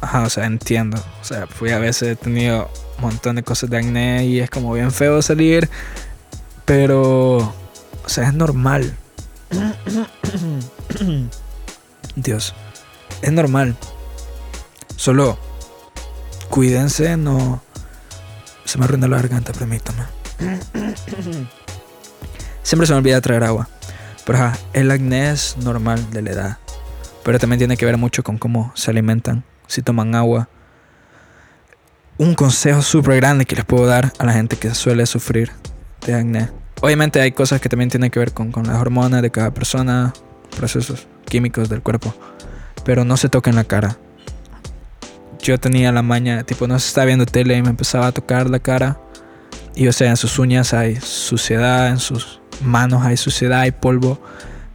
Ajá, 0.01 0.23
o 0.23 0.31
sea, 0.31 0.47
entiendo. 0.47 1.03
O 1.21 1.25
sea, 1.25 1.47
fui 1.47 1.71
a 1.71 1.79
veces 1.79 2.13
he 2.13 2.17
tenido 2.17 2.71
montón 2.99 3.37
de 3.37 3.43
cosas 3.43 3.71
de 3.71 3.79
acné 3.79 4.27
y 4.27 4.41
es 4.41 4.51
como 4.51 4.73
bien 4.73 4.91
feo 4.93 5.23
salir. 5.23 5.69
Pero. 6.65 7.37
O 7.37 8.09
sea, 8.09 8.29
es 8.29 8.35
normal. 8.35 8.97
Dios. 12.17 12.55
Es 13.23 13.33
normal. 13.33 13.77
Solo. 14.97 15.39
Cuídense, 16.51 17.17
no. 17.17 17.63
Se 18.65 18.79
me 18.79 18.85
arruina 18.85 19.09
la 19.09 19.17
garganta, 19.17 19.53
permítame. 19.53 20.05
Siempre 22.63 22.87
se 22.87 22.93
me 22.93 22.99
olvida 22.99 23.21
traer 23.21 23.45
agua. 23.45 23.69
Pero 24.25 24.53
el 24.73 24.91
acné 24.91 25.31
es 25.31 25.57
normal 25.59 26.11
de 26.11 26.23
la 26.23 26.31
edad. 26.31 26.59
Pero 27.23 27.39
también 27.39 27.59
tiene 27.59 27.77
que 27.77 27.87
ver 27.87 27.97
mucho 27.97 28.23
con 28.25 28.39
cómo 28.39 28.73
se 28.75 28.91
alimentan, 28.91 29.45
si 29.67 29.83
toman 29.83 30.15
agua. 30.15 30.49
Un 32.19 32.35
consejo 32.35 32.81
súper 32.81 33.17
grande 33.17 33.45
que 33.45 33.57
les 33.57 33.67
puedo 33.67 33.85
dar 33.85 34.11
a 34.19 34.25
la 34.25 34.33
gente 34.33 34.57
que 34.57 34.75
suele 34.75 35.05
sufrir 35.05 35.51
de 36.07 36.15
acné. 36.15 36.49
Obviamente 36.81 37.21
hay 37.21 37.33
cosas 37.33 37.61
que 37.61 37.69
también 37.69 37.91
tienen 37.91 38.11
que 38.11 38.19
ver 38.19 38.33
con, 38.33 38.53
con 38.53 38.67
las 38.67 38.81
hormonas 38.81 39.21
de 39.21 39.31
cada 39.31 39.53
persona, 39.53 40.15
procesos 40.57 41.07
químicos 41.27 41.69
del 41.69 41.83
cuerpo. 41.83 42.15
Pero 42.87 43.05
no 43.05 43.19
se 43.19 43.29
toquen 43.29 43.55
la 43.55 43.65
cara. 43.65 43.99
Yo 45.43 45.61
tenía 45.61 45.93
la 45.93 46.01
maña, 46.01 46.43
tipo, 46.45 46.67
no 46.67 46.79
se 46.79 46.89
estaba 46.89 47.05
viendo 47.05 47.27
tele 47.27 47.55
y 47.55 47.63
me 47.63 47.69
empezaba 47.69 48.07
a 48.07 48.13
tocar 48.13 48.49
la 48.49 48.61
cara. 48.61 48.99
Y 49.75 49.87
o 49.89 49.93
sea, 49.93 50.09
en 50.09 50.17
sus 50.17 50.39
uñas 50.39 50.73
hay 50.73 50.97
suciedad, 50.97 51.89
en 51.89 51.99
sus 51.99 52.41
manos 52.63 53.03
hay 53.05 53.19
suciedad, 53.19 53.61
hay 53.61 53.73
polvo. 53.73 54.19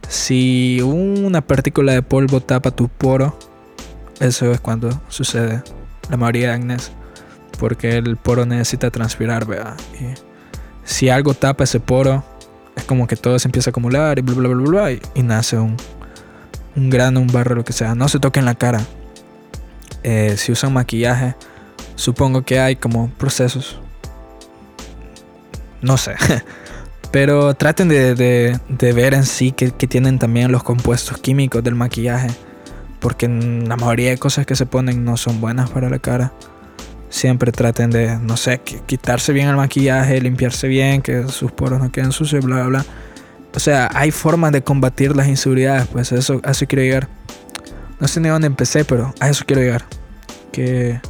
Si 0.08 0.80
una 0.80 1.40
partícula 1.40 1.92
de 1.92 2.02
polvo 2.02 2.40
tapa 2.40 2.70
tu 2.70 2.88
poro, 2.88 3.36
eso 4.20 4.52
es 4.52 4.60
cuando 4.60 5.02
sucede 5.08 5.64
la 6.08 6.16
mayoría 6.16 6.48
de 6.48 6.54
acné. 6.54 6.76
Porque 7.62 7.96
el 7.96 8.16
poro 8.16 8.44
necesita 8.44 8.90
transpirar, 8.90 9.46
¿verdad? 9.46 9.76
Y 10.00 10.06
si 10.82 11.10
algo 11.10 11.32
tapa 11.32 11.62
ese 11.62 11.78
poro, 11.78 12.24
es 12.74 12.82
como 12.82 13.06
que 13.06 13.14
todo 13.14 13.38
se 13.38 13.46
empieza 13.46 13.68
a 13.68 13.72
acumular 13.72 14.18
y 14.18 14.22
bla 14.22 14.34
bla 14.34 14.48
bla 14.48 14.68
bla, 14.68 14.90
y, 14.90 15.00
y 15.14 15.22
nace 15.22 15.56
un, 15.58 15.76
un 16.74 16.90
grano, 16.90 17.20
un 17.20 17.28
barro, 17.28 17.54
lo 17.54 17.64
que 17.64 17.72
sea. 17.72 17.94
No 17.94 18.08
se 18.08 18.18
toquen 18.18 18.44
la 18.46 18.56
cara. 18.56 18.80
Eh, 20.02 20.34
si 20.38 20.50
usan 20.50 20.72
maquillaje, 20.72 21.36
supongo 21.94 22.42
que 22.42 22.58
hay 22.58 22.74
como 22.74 23.10
procesos. 23.10 23.78
No 25.82 25.96
sé. 25.98 26.16
Pero 27.12 27.54
traten 27.54 27.86
de, 27.88 28.16
de- 28.16 28.92
ver 28.92 29.14
en 29.14 29.24
sí 29.24 29.52
que 29.52 29.70
tienen 29.86 30.18
también 30.18 30.50
los 30.50 30.64
compuestos 30.64 31.16
químicos 31.18 31.62
del 31.62 31.76
maquillaje. 31.76 32.30
Porque 32.98 33.28
la 33.28 33.76
mayoría 33.76 34.10
de 34.10 34.18
cosas 34.18 34.46
que 34.46 34.56
se 34.56 34.66
ponen 34.66 35.04
no 35.04 35.16
son 35.16 35.40
buenas 35.40 35.70
para 35.70 35.88
la 35.88 36.00
cara. 36.00 36.32
Siempre 37.12 37.52
traten 37.52 37.90
de, 37.90 38.16
no 38.16 38.38
sé, 38.38 38.62
qui- 38.64 38.80
quitarse 38.86 39.34
bien 39.34 39.48
el 39.48 39.56
maquillaje, 39.56 40.18
limpiarse 40.18 40.66
bien, 40.66 41.02
que 41.02 41.28
sus 41.28 41.52
poros 41.52 41.78
no 41.78 41.92
queden 41.92 42.10
sucios, 42.10 42.42
bla, 42.42 42.56
bla, 42.56 42.64
bla. 42.66 42.86
O 43.54 43.60
sea, 43.60 43.90
hay 43.92 44.10
formas 44.10 44.50
de 44.52 44.62
combatir 44.62 45.14
las 45.14 45.28
inseguridades, 45.28 45.86
pues 45.88 46.10
eso, 46.10 46.40
a 46.42 46.52
eso 46.52 46.64
quiero 46.66 46.82
llegar. 46.84 47.08
No 48.00 48.08
sé 48.08 48.18
ni 48.20 48.30
dónde 48.30 48.46
empecé, 48.46 48.86
pero 48.86 49.12
a 49.20 49.28
eso 49.28 49.44
quiero 49.46 49.60
llegar. 49.60 49.84
Que 50.52 51.02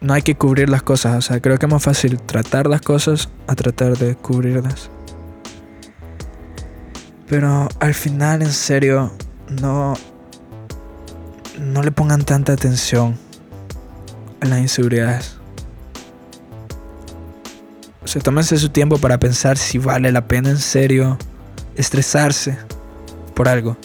no 0.00 0.14
hay 0.14 0.22
que 0.22 0.36
cubrir 0.36 0.68
las 0.68 0.84
cosas. 0.84 1.16
O 1.16 1.22
sea, 1.22 1.40
creo 1.40 1.58
que 1.58 1.66
es 1.66 1.72
más 1.72 1.82
fácil 1.82 2.20
tratar 2.20 2.68
las 2.68 2.80
cosas 2.80 3.30
a 3.48 3.56
tratar 3.56 3.98
de 3.98 4.14
cubrirlas. 4.14 4.90
Pero 7.28 7.68
al 7.80 7.94
final, 7.94 8.42
en 8.42 8.52
serio, 8.52 9.10
no. 9.60 9.94
No 11.58 11.82
le 11.82 11.90
pongan 11.90 12.24
tanta 12.24 12.52
atención 12.52 13.18
las 14.40 14.60
inseguridades. 14.60 15.36
O 18.02 18.06
sea, 18.06 18.22
tómense 18.22 18.56
su 18.56 18.70
tiempo 18.70 18.98
para 18.98 19.18
pensar 19.18 19.58
si 19.58 19.78
vale 19.78 20.12
la 20.12 20.26
pena 20.26 20.50
en 20.50 20.58
serio 20.58 21.18
estresarse 21.74 22.56
por 23.34 23.48
algo. 23.48 23.76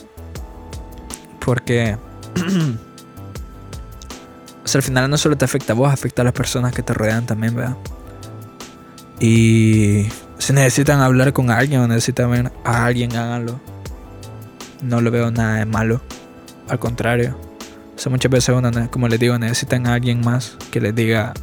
Porque 1.43 1.97
o 4.63 4.67
sea, 4.67 4.79
al 4.79 4.83
final 4.83 5.09
no 5.09 5.17
solo 5.17 5.37
te 5.37 5.45
afecta 5.45 5.73
a 5.73 5.75
vos, 5.75 5.91
afecta 5.91 6.21
a 6.21 6.25
las 6.25 6.33
personas 6.33 6.73
que 6.73 6.83
te 6.83 6.93
rodean 6.93 7.25
también, 7.25 7.55
¿verdad? 7.55 7.77
Y 9.19 10.07
si 10.37 10.53
necesitan 10.53 11.01
hablar 11.01 11.33
con 11.33 11.51
alguien 11.51 11.81
o 11.81 11.87
necesitan 11.87 12.31
ver 12.31 12.51
a 12.63 12.85
alguien, 12.85 13.15
háganlo. 13.15 13.59
No 14.81 15.01
lo 15.01 15.11
veo 15.11 15.31
nada 15.31 15.55
de 15.55 15.65
malo. 15.65 16.01
Al 16.67 16.79
contrario. 16.79 17.37
O 18.05 18.09
muchas 18.09 18.31
veces 18.31 18.55
uno, 18.55 18.71
como 18.91 19.07
les 19.07 19.19
digo, 19.19 19.37
necesitan 19.39 19.87
a 19.87 19.93
alguien 19.93 20.21
más 20.21 20.57
que 20.71 20.81
les 20.81 20.93
diga, 20.93 21.33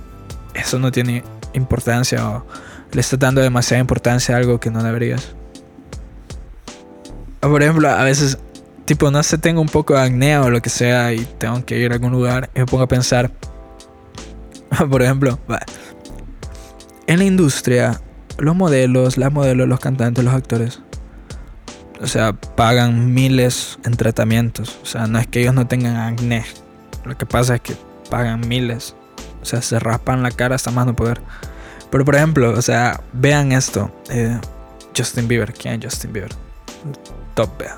eso 0.54 0.78
no 0.78 0.92
tiene 0.92 1.24
importancia 1.54 2.28
o 2.28 2.46
le 2.92 3.00
está 3.00 3.16
dando 3.16 3.40
demasiada 3.40 3.80
importancia 3.80 4.34
a 4.34 4.38
algo 4.38 4.60
que 4.60 4.70
no 4.70 4.82
deberías. 4.82 5.34
Por 7.40 7.62
ejemplo, 7.62 7.88
a 7.88 8.04
veces, 8.04 8.38
tipo, 8.84 9.10
no 9.10 9.22
sé, 9.22 9.38
tengo 9.38 9.60
un 9.60 9.68
poco 9.68 9.94
de 9.94 10.02
acné 10.02 10.38
o 10.38 10.50
lo 10.50 10.60
que 10.60 10.68
sea 10.68 11.12
y 11.14 11.24
tengo 11.38 11.64
que 11.64 11.78
ir 11.78 11.92
a 11.92 11.94
algún 11.94 12.12
lugar 12.12 12.50
y 12.54 12.60
me 12.60 12.66
pongo 12.66 12.84
a 12.84 12.88
pensar, 12.88 13.30
por 14.90 15.02
ejemplo, 15.02 15.38
en 17.06 17.18
la 17.18 17.24
industria, 17.24 18.00
los 18.36 18.54
modelos, 18.54 19.16
las 19.16 19.32
modelos, 19.32 19.66
los 19.68 19.80
cantantes, 19.80 20.22
los 20.22 20.34
actores, 20.34 20.82
o 22.00 22.06
sea, 22.06 22.32
pagan 22.32 23.12
miles 23.12 23.78
en 23.84 23.96
tratamientos. 23.96 24.78
O 24.82 24.86
sea, 24.86 25.06
no 25.06 25.18
es 25.18 25.26
que 25.26 25.40
ellos 25.40 25.54
no 25.54 25.66
tengan 25.66 25.96
acné. 25.96 26.44
Lo 27.04 27.16
que 27.16 27.26
pasa 27.26 27.56
es 27.56 27.60
que 27.60 27.76
pagan 28.08 28.46
miles. 28.48 28.94
O 29.42 29.44
sea, 29.44 29.60
se 29.60 29.78
raspan 29.78 30.22
la 30.22 30.30
cara 30.30 30.54
hasta 30.54 30.70
más 30.70 30.86
no 30.86 30.96
poder. 30.96 31.20
Pero 31.90 32.04
por 32.04 32.16
ejemplo, 32.16 32.52
o 32.52 32.62
sea, 32.62 33.00
vean 33.12 33.52
esto. 33.52 33.92
Eh, 34.10 34.38
Justin 34.96 35.28
Bieber. 35.28 35.52
¿Quién 35.52 35.74
es 35.74 35.84
Justin 35.84 36.12
Bieber? 36.12 36.32
Top, 37.34 37.50
vea. 37.58 37.76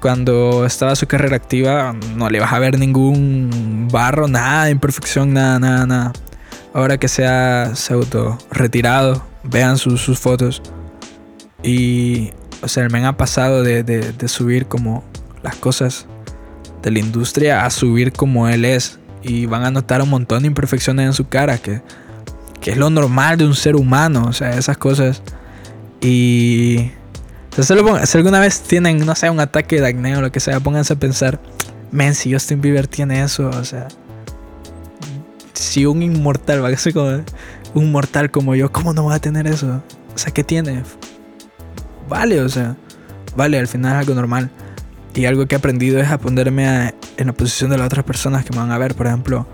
Cuando 0.00 0.66
estaba 0.66 0.94
su 0.94 1.06
carrera 1.06 1.36
activa, 1.36 1.94
no 2.14 2.28
le 2.28 2.38
vas 2.38 2.52
a 2.52 2.58
ver 2.58 2.78
ningún 2.78 3.88
barro, 3.90 4.28
nada 4.28 4.68
imperfección, 4.68 5.32
nada, 5.32 5.58
nada, 5.58 5.86
nada. 5.86 6.12
Ahora 6.74 6.98
que 6.98 7.08
se 7.08 7.26
ha, 7.26 7.72
auto 7.90 8.36
retirado, 8.50 9.24
vean 9.44 9.78
sus 9.78 10.18
fotos. 10.18 10.60
Y, 11.62 12.32
o 12.62 12.68
sea, 12.68 12.84
el 12.84 12.90
men 12.90 13.04
ha 13.04 13.16
pasado 13.16 13.62
de, 13.62 13.82
de 13.82 14.28
subir 14.28 14.66
como 14.66 15.04
las 15.42 15.56
cosas 15.56 16.06
de 16.82 16.90
la 16.90 16.98
industria 16.98 17.64
a 17.64 17.70
subir 17.70 18.12
como 18.12 18.48
él 18.48 18.64
es. 18.64 18.98
Y 19.22 19.46
van 19.46 19.64
a 19.64 19.70
notar 19.70 20.02
un 20.02 20.10
montón 20.10 20.42
de 20.42 20.48
imperfecciones 20.48 21.06
en 21.06 21.12
su 21.14 21.28
cara, 21.28 21.56
que 21.56 21.80
que 22.64 22.70
es 22.70 22.78
lo 22.78 22.88
normal 22.88 23.36
de 23.36 23.46
un 23.46 23.54
ser 23.54 23.76
humano, 23.76 24.24
o 24.26 24.32
sea, 24.32 24.56
esas 24.56 24.78
cosas. 24.78 25.22
Y 26.00 26.90
si 27.60 28.16
alguna 28.16 28.40
vez 28.40 28.62
tienen, 28.62 29.04
no 29.04 29.14
sé, 29.14 29.28
un 29.28 29.38
ataque 29.38 29.82
de 29.82 29.88
acné 29.88 30.16
o 30.16 30.22
lo 30.22 30.32
que 30.32 30.40
sea, 30.40 30.60
pónganse 30.60 30.94
a 30.94 30.96
pensar, 30.96 31.38
men, 31.90 32.14
si 32.14 32.32
Justin 32.32 32.62
Bieber 32.62 32.88
tiene 32.88 33.22
eso, 33.22 33.50
o 33.50 33.64
sea, 33.64 33.88
si 35.52 35.84
un 35.84 36.02
inmortal, 36.02 36.62
va 36.64 36.68
a 36.68 36.76
ser 36.78 36.94
como 36.94 37.22
un 37.74 37.92
mortal 37.92 38.30
como 38.30 38.54
yo, 38.54 38.72
¿cómo 38.72 38.94
no 38.94 39.04
va 39.04 39.16
a 39.16 39.20
tener 39.20 39.46
eso? 39.46 39.82
O 40.14 40.18
sea, 40.18 40.32
¿qué 40.32 40.42
tiene? 40.42 40.84
Vale, 42.14 42.40
o 42.42 42.48
sea, 42.48 42.76
vale, 43.34 43.58
al 43.58 43.66
final 43.66 43.94
es 43.94 43.98
algo 43.98 44.14
normal. 44.14 44.48
Y 45.16 45.24
algo 45.24 45.48
que 45.48 45.56
he 45.56 45.58
aprendido 45.58 45.98
es 45.98 46.12
a 46.12 46.18
ponerme 46.18 46.94
en 47.16 47.26
la 47.26 47.32
posición 47.32 47.70
de 47.70 47.76
las 47.76 47.86
otras 47.86 48.04
personas 48.04 48.44
que 48.44 48.52
me 48.52 48.58
van 48.58 48.70
a 48.70 48.78
ver. 48.78 48.94
Por 48.94 49.08
ejemplo, 49.08 49.48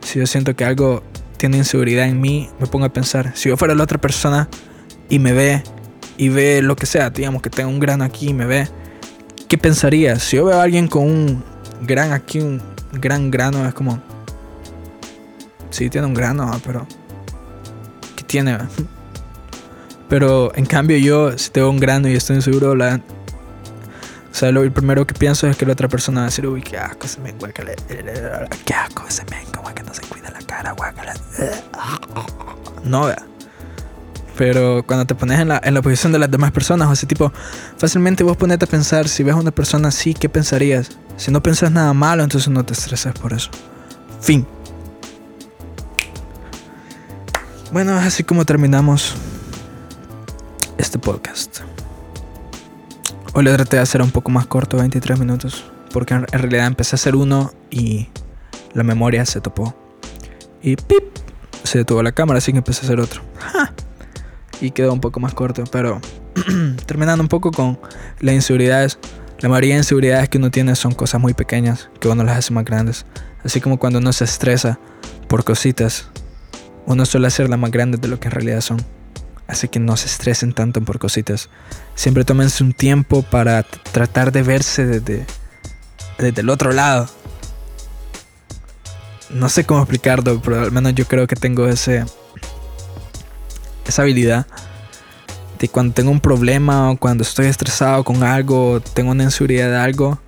si 0.00 0.20
yo 0.20 0.26
siento 0.28 0.54
que 0.54 0.64
algo 0.64 1.02
tiene 1.38 1.56
inseguridad 1.56 2.06
en 2.06 2.20
mí, 2.20 2.48
me 2.60 2.68
pongo 2.68 2.84
a 2.84 2.92
pensar, 2.92 3.32
si 3.34 3.48
yo 3.48 3.56
fuera 3.56 3.74
la 3.74 3.82
otra 3.82 4.00
persona 4.00 4.48
y 5.08 5.18
me 5.18 5.32
ve, 5.32 5.64
y 6.16 6.28
ve 6.28 6.62
lo 6.62 6.76
que 6.76 6.86
sea, 6.86 7.10
digamos 7.10 7.42
que 7.42 7.50
tengo 7.50 7.68
un 7.68 7.80
grano 7.80 8.04
aquí 8.04 8.28
y 8.28 8.32
me 8.32 8.46
ve, 8.46 8.68
¿qué 9.48 9.58
pensaría? 9.58 10.16
Si 10.20 10.36
yo 10.36 10.44
veo 10.44 10.60
a 10.60 10.62
alguien 10.62 10.86
con 10.86 11.02
un 11.02 11.44
gran 11.82 12.12
aquí, 12.12 12.38
un 12.38 12.62
gran 12.92 13.28
grano, 13.28 13.66
es 13.66 13.74
como, 13.74 14.00
sí, 15.70 15.90
tiene 15.90 16.06
un 16.06 16.14
grano, 16.14 16.48
pero, 16.64 16.86
¿qué 18.14 18.22
tiene? 18.22 18.56
Pero 20.14 20.52
en 20.54 20.64
cambio 20.64 20.96
yo, 20.96 21.36
si 21.36 21.50
tengo 21.50 21.68
un 21.68 21.80
grano 21.80 22.08
y 22.08 22.14
estoy 22.14 22.36
inseguro, 22.36 22.76
la, 22.76 23.00
o 24.30 24.32
sea, 24.32 24.52
lo 24.52 24.60
primero 24.72 25.04
que 25.08 25.12
pienso 25.12 25.48
es 25.48 25.56
que 25.56 25.66
la 25.66 25.72
otra 25.72 25.88
persona 25.88 26.20
va 26.20 26.26
a 26.26 26.30
decir, 26.30 26.46
uy, 26.46 26.62
qué 26.62 26.78
asco 26.78 27.06
ese 27.06 27.18
men, 27.18 27.36
qué 28.64 28.74
asco 28.74 29.04
ese 29.08 29.24
men, 29.24 29.44
que 29.74 29.82
no 29.82 29.92
se 29.92 30.02
cuida 30.02 30.30
la 30.30 30.38
cara, 30.46 30.70
guácala. 30.70 31.14
No, 32.84 33.06
vea. 33.06 33.26
Pero 34.38 34.84
cuando 34.86 35.04
te 35.04 35.16
pones 35.16 35.40
en 35.40 35.48
la, 35.48 35.60
en 35.64 35.74
la 35.74 35.82
posición 35.82 36.12
de 36.12 36.20
las 36.20 36.30
demás 36.30 36.52
personas, 36.52 36.86
o 36.86 36.92
ese 36.92 37.06
tipo, 37.06 37.32
fácilmente 37.76 38.22
vos 38.22 38.36
ponete 38.36 38.66
a 38.66 38.68
pensar, 38.68 39.08
si 39.08 39.24
ves 39.24 39.34
a 39.34 39.38
una 39.38 39.50
persona 39.50 39.88
así, 39.88 40.14
¿qué 40.14 40.28
pensarías? 40.28 40.90
Si 41.16 41.32
no 41.32 41.42
pensas 41.42 41.72
nada 41.72 41.92
malo, 41.92 42.22
entonces 42.22 42.48
no 42.50 42.64
te 42.64 42.74
estreses 42.74 43.14
por 43.14 43.32
eso. 43.32 43.50
Fin. 44.20 44.46
Bueno, 47.72 47.96
así 47.96 48.22
como 48.22 48.44
terminamos 48.44 49.16
este 50.78 50.98
podcast. 50.98 51.60
Hoy 53.32 53.44
lo 53.44 53.54
traté 53.54 53.76
de 53.76 53.82
hacer 53.82 54.02
un 54.02 54.10
poco 54.10 54.30
más 54.30 54.46
corto, 54.46 54.76
23 54.76 55.18
minutos, 55.18 55.64
porque 55.92 56.14
en 56.14 56.26
realidad 56.26 56.66
empecé 56.66 56.94
a 56.94 56.96
hacer 56.96 57.16
uno 57.16 57.52
y 57.70 58.08
la 58.72 58.82
memoria 58.82 59.24
se 59.26 59.40
topó. 59.40 59.74
Y 60.62 60.76
pip, 60.76 61.02
se 61.62 61.78
detuvo 61.78 62.02
la 62.02 62.12
cámara, 62.12 62.38
así 62.38 62.52
que 62.52 62.58
empecé 62.58 62.82
a 62.82 62.84
hacer 62.84 63.00
otro. 63.00 63.22
Y 64.60 64.70
quedó 64.70 64.92
un 64.92 65.00
poco 65.00 65.20
más 65.20 65.34
corto, 65.34 65.64
pero 65.70 66.00
terminando 66.86 67.22
un 67.22 67.28
poco 67.28 67.50
con 67.50 67.78
las 68.20 68.34
inseguridades. 68.34 68.98
La 69.40 69.48
mayoría 69.48 69.74
de 69.74 69.80
inseguridades 69.80 70.28
que 70.28 70.38
uno 70.38 70.50
tiene 70.50 70.76
son 70.76 70.94
cosas 70.94 71.20
muy 71.20 71.34
pequeñas 71.34 71.90
que 72.00 72.08
uno 72.08 72.22
las 72.24 72.38
hace 72.38 72.52
más 72.52 72.64
grandes. 72.64 73.04
Así 73.44 73.60
como 73.60 73.78
cuando 73.78 73.98
uno 73.98 74.12
se 74.12 74.24
estresa 74.24 74.78
por 75.28 75.44
cositas, 75.44 76.08
uno 76.86 77.04
suele 77.04 77.26
hacerlas 77.26 77.58
más 77.58 77.70
grandes 77.70 78.00
de 78.00 78.08
lo 78.08 78.20
que 78.20 78.28
en 78.28 78.32
realidad 78.32 78.60
son. 78.60 78.78
Así 79.46 79.68
que 79.68 79.78
no 79.78 79.96
se 79.96 80.06
estresen 80.06 80.52
tanto 80.52 80.80
por 80.80 80.98
cositas. 80.98 81.50
Siempre 81.94 82.24
tómense 82.24 82.64
un 82.64 82.72
tiempo 82.72 83.22
para 83.22 83.62
tratar 83.62 84.32
de 84.32 84.42
verse 84.42 84.86
desde, 84.86 85.26
desde 86.18 86.40
el 86.40 86.48
otro 86.48 86.72
lado. 86.72 87.08
No 89.30 89.48
sé 89.48 89.64
cómo 89.64 89.80
explicarlo, 89.80 90.40
pero 90.40 90.62
al 90.62 90.72
menos 90.72 90.94
yo 90.94 91.06
creo 91.06 91.26
que 91.26 91.36
tengo 91.36 91.66
ese, 91.68 92.04
esa 93.86 94.02
habilidad 94.02 94.46
de 95.58 95.68
cuando 95.68 95.94
tengo 95.94 96.10
un 96.10 96.20
problema 96.20 96.90
o 96.90 96.96
cuando 96.96 97.22
estoy 97.22 97.46
estresado 97.46 98.02
con 98.04 98.22
algo, 98.22 98.80
tengo 98.80 99.10
una 99.10 99.24
inseguridad 99.24 99.68
de 99.70 99.76
algo, 99.76 100.18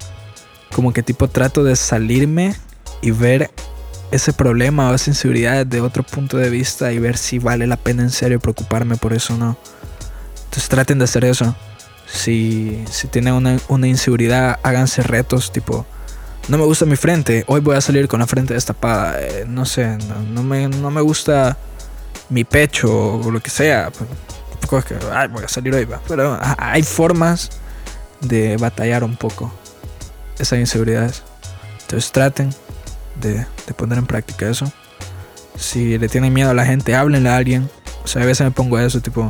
como 0.74 0.92
que 0.92 1.02
tipo 1.02 1.29
trato 1.29 1.64
de 1.64 1.76
salirme 1.76 2.55
y 3.00 3.11
ver 3.11 3.50
ese 4.11 4.33
problema 4.33 4.90
o 4.90 4.95
esa 4.95 5.11
inseguridad 5.11 5.66
desde 5.66 5.81
otro 5.81 6.03
punto 6.03 6.37
de 6.37 6.51
vista 6.51 6.92
y 6.92 6.99
ver 6.99 7.16
si 7.16 7.38
vale 7.38 7.66
la 7.66 7.77
pena 7.77 8.03
en 8.03 8.11
serio 8.11 8.40
preocuparme 8.40 8.97
por 8.97 9.12
eso 9.12 9.35
o 9.35 9.37
no. 9.37 9.57
Entonces 10.45 10.69
traten 10.69 10.99
de 10.99 11.05
hacer 11.05 11.25
eso. 11.25 11.55
Si, 12.07 12.85
si 12.90 13.09
tienen 13.09 13.35
una, 13.35 13.59
una, 13.69 13.88
inseguridad, 13.88 14.61
háganse 14.62 15.03
retos 15.03 15.53
tipo, 15.53 15.85
no 16.49 16.57
me 16.57 16.64
gusta 16.64 16.87
mi 16.87 16.95
frente, 16.95 17.45
hoy 17.49 17.61
voy 17.61 17.77
a 17.77 17.81
salir 17.81 18.07
con 18.07 18.21
la 18.21 18.27
frente 18.27 18.55
destapada. 18.55 19.21
Eh, 19.21 19.45
no 19.47 19.66
sé, 19.66 19.99
no, 20.33 20.42
me, 20.45 20.69
no 20.69 20.90
me 20.90 21.01
gusta 21.01 21.57
mi 22.29 22.45
pecho 22.45 23.16
o 23.16 23.31
lo 23.31 23.40
que 23.40 23.51
sea. 23.51 23.90
Tampoco 24.51 24.79
es 24.79 24.85
que 24.85 24.97
ay, 25.12 25.29
voy 25.29 25.45
a 25.45 25.49
salir 25.49 25.75
hoy. 25.75 25.88
Pero 26.07 26.38
hay 26.59 26.85
formas 26.85 27.51
de 28.21 28.57
batallar 28.57 29.03
un 29.03 29.16
poco 29.16 29.53
esas 30.38 30.61
inseguridades. 30.61 31.25
Entonces 31.83 32.12
traten 32.12 32.55
de, 33.20 33.46
poner 33.76 33.98
en 33.98 34.07
práctica 34.07 34.48
eso. 34.48 34.70
Si 35.57 35.98
le 35.98 36.09
tienen 36.09 36.33
miedo 36.33 36.50
a 36.50 36.55
la 36.55 36.66
gente, 36.66 36.94
háblenle 36.94 37.29
a 37.29 37.37
alguien. 37.37 37.68
O 38.05 38.07
sea, 38.07 38.22
a 38.22 38.26
veces 38.26 38.44
me 38.44 38.50
pongo 38.50 38.79
eso, 38.79 39.00
tipo, 39.00 39.26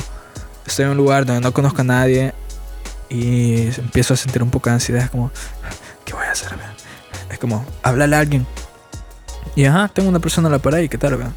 estoy 0.66 0.84
en 0.84 0.92
un 0.92 0.96
lugar 0.96 1.24
donde 1.24 1.40
no 1.40 1.52
conozco 1.52 1.80
a 1.80 1.84
nadie 1.84 2.34
y 3.08 3.68
empiezo 3.78 4.14
a 4.14 4.16
sentir 4.16 4.42
un 4.42 4.50
poco 4.50 4.68
de 4.68 4.74
ansiedad, 4.74 5.08
como, 5.10 5.30
¿qué 6.04 6.12
voy 6.12 6.26
a 6.26 6.32
hacer? 6.32 6.48
Es 7.30 7.38
como, 7.38 7.64
háblale 7.82 8.16
a 8.16 8.20
alguien. 8.20 8.46
Y 9.54 9.64
ajá, 9.64 9.88
tengo 9.88 10.08
una 10.08 10.18
persona 10.18 10.48
a 10.48 10.50
la 10.50 10.58
pared 10.58 10.82
y 10.82 10.88
qué 10.88 10.98
tal, 10.98 11.32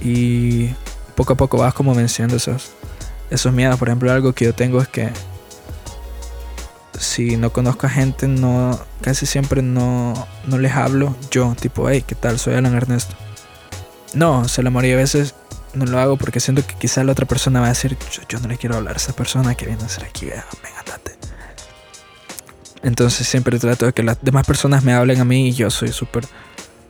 Y 0.00 0.68
poco 1.16 1.32
a 1.32 1.36
poco 1.36 1.58
vas 1.58 1.74
como 1.74 1.94
venciendo 1.94 2.36
esos, 2.36 2.72
esos 3.30 3.52
miedos. 3.52 3.78
Por 3.78 3.88
ejemplo, 3.88 4.12
algo 4.12 4.32
que 4.32 4.44
yo 4.44 4.54
tengo 4.54 4.80
es 4.80 4.88
que 4.88 5.10
si 7.04 7.36
no 7.36 7.52
conozco 7.52 7.86
a 7.86 7.90
gente, 7.90 8.26
no, 8.26 8.78
casi 9.00 9.26
siempre 9.26 9.62
no, 9.62 10.26
no 10.46 10.58
les 10.58 10.72
hablo 10.72 11.14
yo, 11.30 11.54
tipo, 11.60 11.88
hey, 11.88 12.04
¿qué 12.06 12.14
tal? 12.14 12.38
Soy 12.38 12.54
Alan 12.54 12.74
Ernesto. 12.74 13.14
No, 14.14 14.40
o 14.40 14.48
sea, 14.48 14.64
la 14.64 14.70
mayoría 14.70 14.96
de 14.96 15.02
veces 15.02 15.34
no 15.74 15.86
lo 15.86 15.98
hago 15.98 16.16
porque 16.16 16.40
siento 16.40 16.66
que 16.66 16.74
quizá 16.74 17.04
la 17.04 17.12
otra 17.12 17.26
persona 17.26 17.60
va 17.60 17.66
a 17.66 17.70
decir, 17.70 17.96
yo, 18.28 18.38
no 18.40 18.48
le 18.48 18.56
quiero 18.56 18.76
hablar 18.76 18.94
a 18.94 18.96
esa 18.96 19.12
persona 19.12 19.54
que 19.54 19.66
viene 19.66 19.82
a 19.84 19.88
ser 19.88 20.04
aquí, 20.04 20.26
venga, 20.26 20.44
andate. 20.80 21.16
Entonces 22.82 23.26
siempre 23.26 23.58
trato 23.58 23.86
de 23.86 23.92
que 23.92 24.02
las 24.02 24.18
demás 24.22 24.46
personas 24.46 24.84
me 24.84 24.92
hablen 24.92 25.20
a 25.20 25.24
mí 25.24 25.48
y 25.48 25.52
yo 25.52 25.70
soy 25.70 25.90
súper 25.90 26.26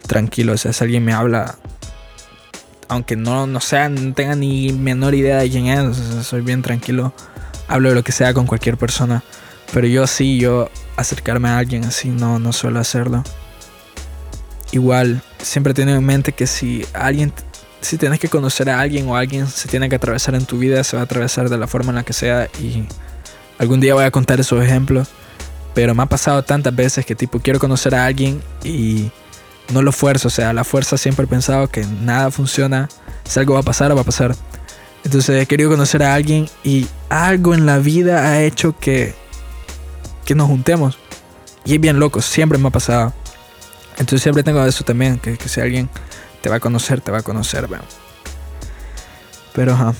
tranquilo. 0.06 0.52
O 0.52 0.56
sea, 0.56 0.72
si 0.72 0.84
alguien 0.84 1.04
me 1.04 1.12
habla, 1.12 1.56
aunque 2.88 3.16
no, 3.16 3.46
no 3.46 3.60
sea, 3.60 3.88
no 3.88 4.12
tenga 4.12 4.34
ni 4.34 4.72
menor 4.72 5.14
idea 5.14 5.38
de 5.38 5.50
quién 5.50 5.66
es, 5.66 5.96
soy 6.26 6.42
bien 6.42 6.62
tranquilo, 6.62 7.14
hablo 7.68 7.90
de 7.90 7.94
lo 7.94 8.04
que 8.04 8.12
sea 8.12 8.34
con 8.34 8.46
cualquier 8.46 8.76
persona. 8.76 9.22
Pero 9.74 9.88
yo 9.88 10.06
sí, 10.06 10.38
yo 10.38 10.70
acercarme 10.96 11.48
a 11.48 11.58
alguien 11.58 11.84
así 11.84 12.08
no, 12.08 12.38
no 12.38 12.52
suelo 12.52 12.78
hacerlo. 12.78 13.24
Igual, 14.70 15.20
siempre 15.42 15.74
tengo 15.74 15.90
en 15.90 16.04
mente 16.04 16.32
que 16.32 16.46
si 16.46 16.86
alguien, 16.94 17.32
si 17.80 17.98
tienes 17.98 18.20
que 18.20 18.28
conocer 18.28 18.70
a 18.70 18.78
alguien 18.78 19.08
o 19.08 19.16
alguien 19.16 19.48
se 19.48 19.66
tiene 19.66 19.88
que 19.88 19.96
atravesar 19.96 20.36
en 20.36 20.46
tu 20.46 20.58
vida, 20.58 20.84
se 20.84 20.94
va 20.96 21.02
a 21.02 21.04
atravesar 21.06 21.48
de 21.48 21.58
la 21.58 21.66
forma 21.66 21.90
en 21.90 21.96
la 21.96 22.04
que 22.04 22.12
sea 22.12 22.48
y 22.60 22.86
algún 23.58 23.80
día 23.80 23.94
voy 23.94 24.04
a 24.04 24.12
contar 24.12 24.38
esos 24.38 24.62
ejemplos. 24.62 25.08
Pero 25.74 25.92
me 25.92 26.04
ha 26.04 26.06
pasado 26.06 26.44
tantas 26.44 26.74
veces 26.74 27.04
que 27.04 27.16
tipo 27.16 27.40
quiero 27.40 27.58
conocer 27.58 27.96
a 27.96 28.06
alguien 28.06 28.40
y 28.62 29.10
no 29.72 29.82
lo 29.82 29.90
fuerzo. 29.90 30.28
O 30.28 30.30
sea, 30.30 30.52
la 30.52 30.62
fuerza 30.62 30.96
siempre 30.96 31.24
he 31.24 31.28
pensado 31.28 31.66
que 31.66 31.84
nada 31.84 32.30
funciona. 32.30 32.88
Si 33.24 33.40
algo 33.40 33.54
va 33.54 33.60
a 33.60 33.64
pasar, 33.64 33.96
va 33.96 34.02
a 34.02 34.04
pasar. 34.04 34.36
Entonces 35.02 35.42
he 35.42 35.46
querido 35.46 35.68
conocer 35.68 36.04
a 36.04 36.14
alguien 36.14 36.48
y 36.62 36.86
algo 37.08 37.54
en 37.54 37.66
la 37.66 37.78
vida 37.78 38.28
ha 38.28 38.40
hecho 38.40 38.78
que, 38.78 39.23
que 40.24 40.34
nos 40.34 40.48
juntemos. 40.48 40.98
Y 41.64 41.74
es 41.74 41.80
bien 41.80 41.98
loco, 41.98 42.20
siempre 42.20 42.58
me 42.58 42.68
ha 42.68 42.70
pasado. 42.70 43.12
Entonces 43.92 44.22
siempre 44.22 44.42
tengo 44.42 44.64
eso 44.64 44.84
también, 44.84 45.18
que, 45.18 45.36
si 45.48 45.60
alguien 45.60 45.88
te 46.42 46.48
va 46.48 46.56
a 46.56 46.60
conocer, 46.60 47.00
te 47.00 47.10
va 47.10 47.18
a 47.18 47.22
conocer, 47.22 47.68
Pero 49.54 49.72
ajá, 49.72 49.94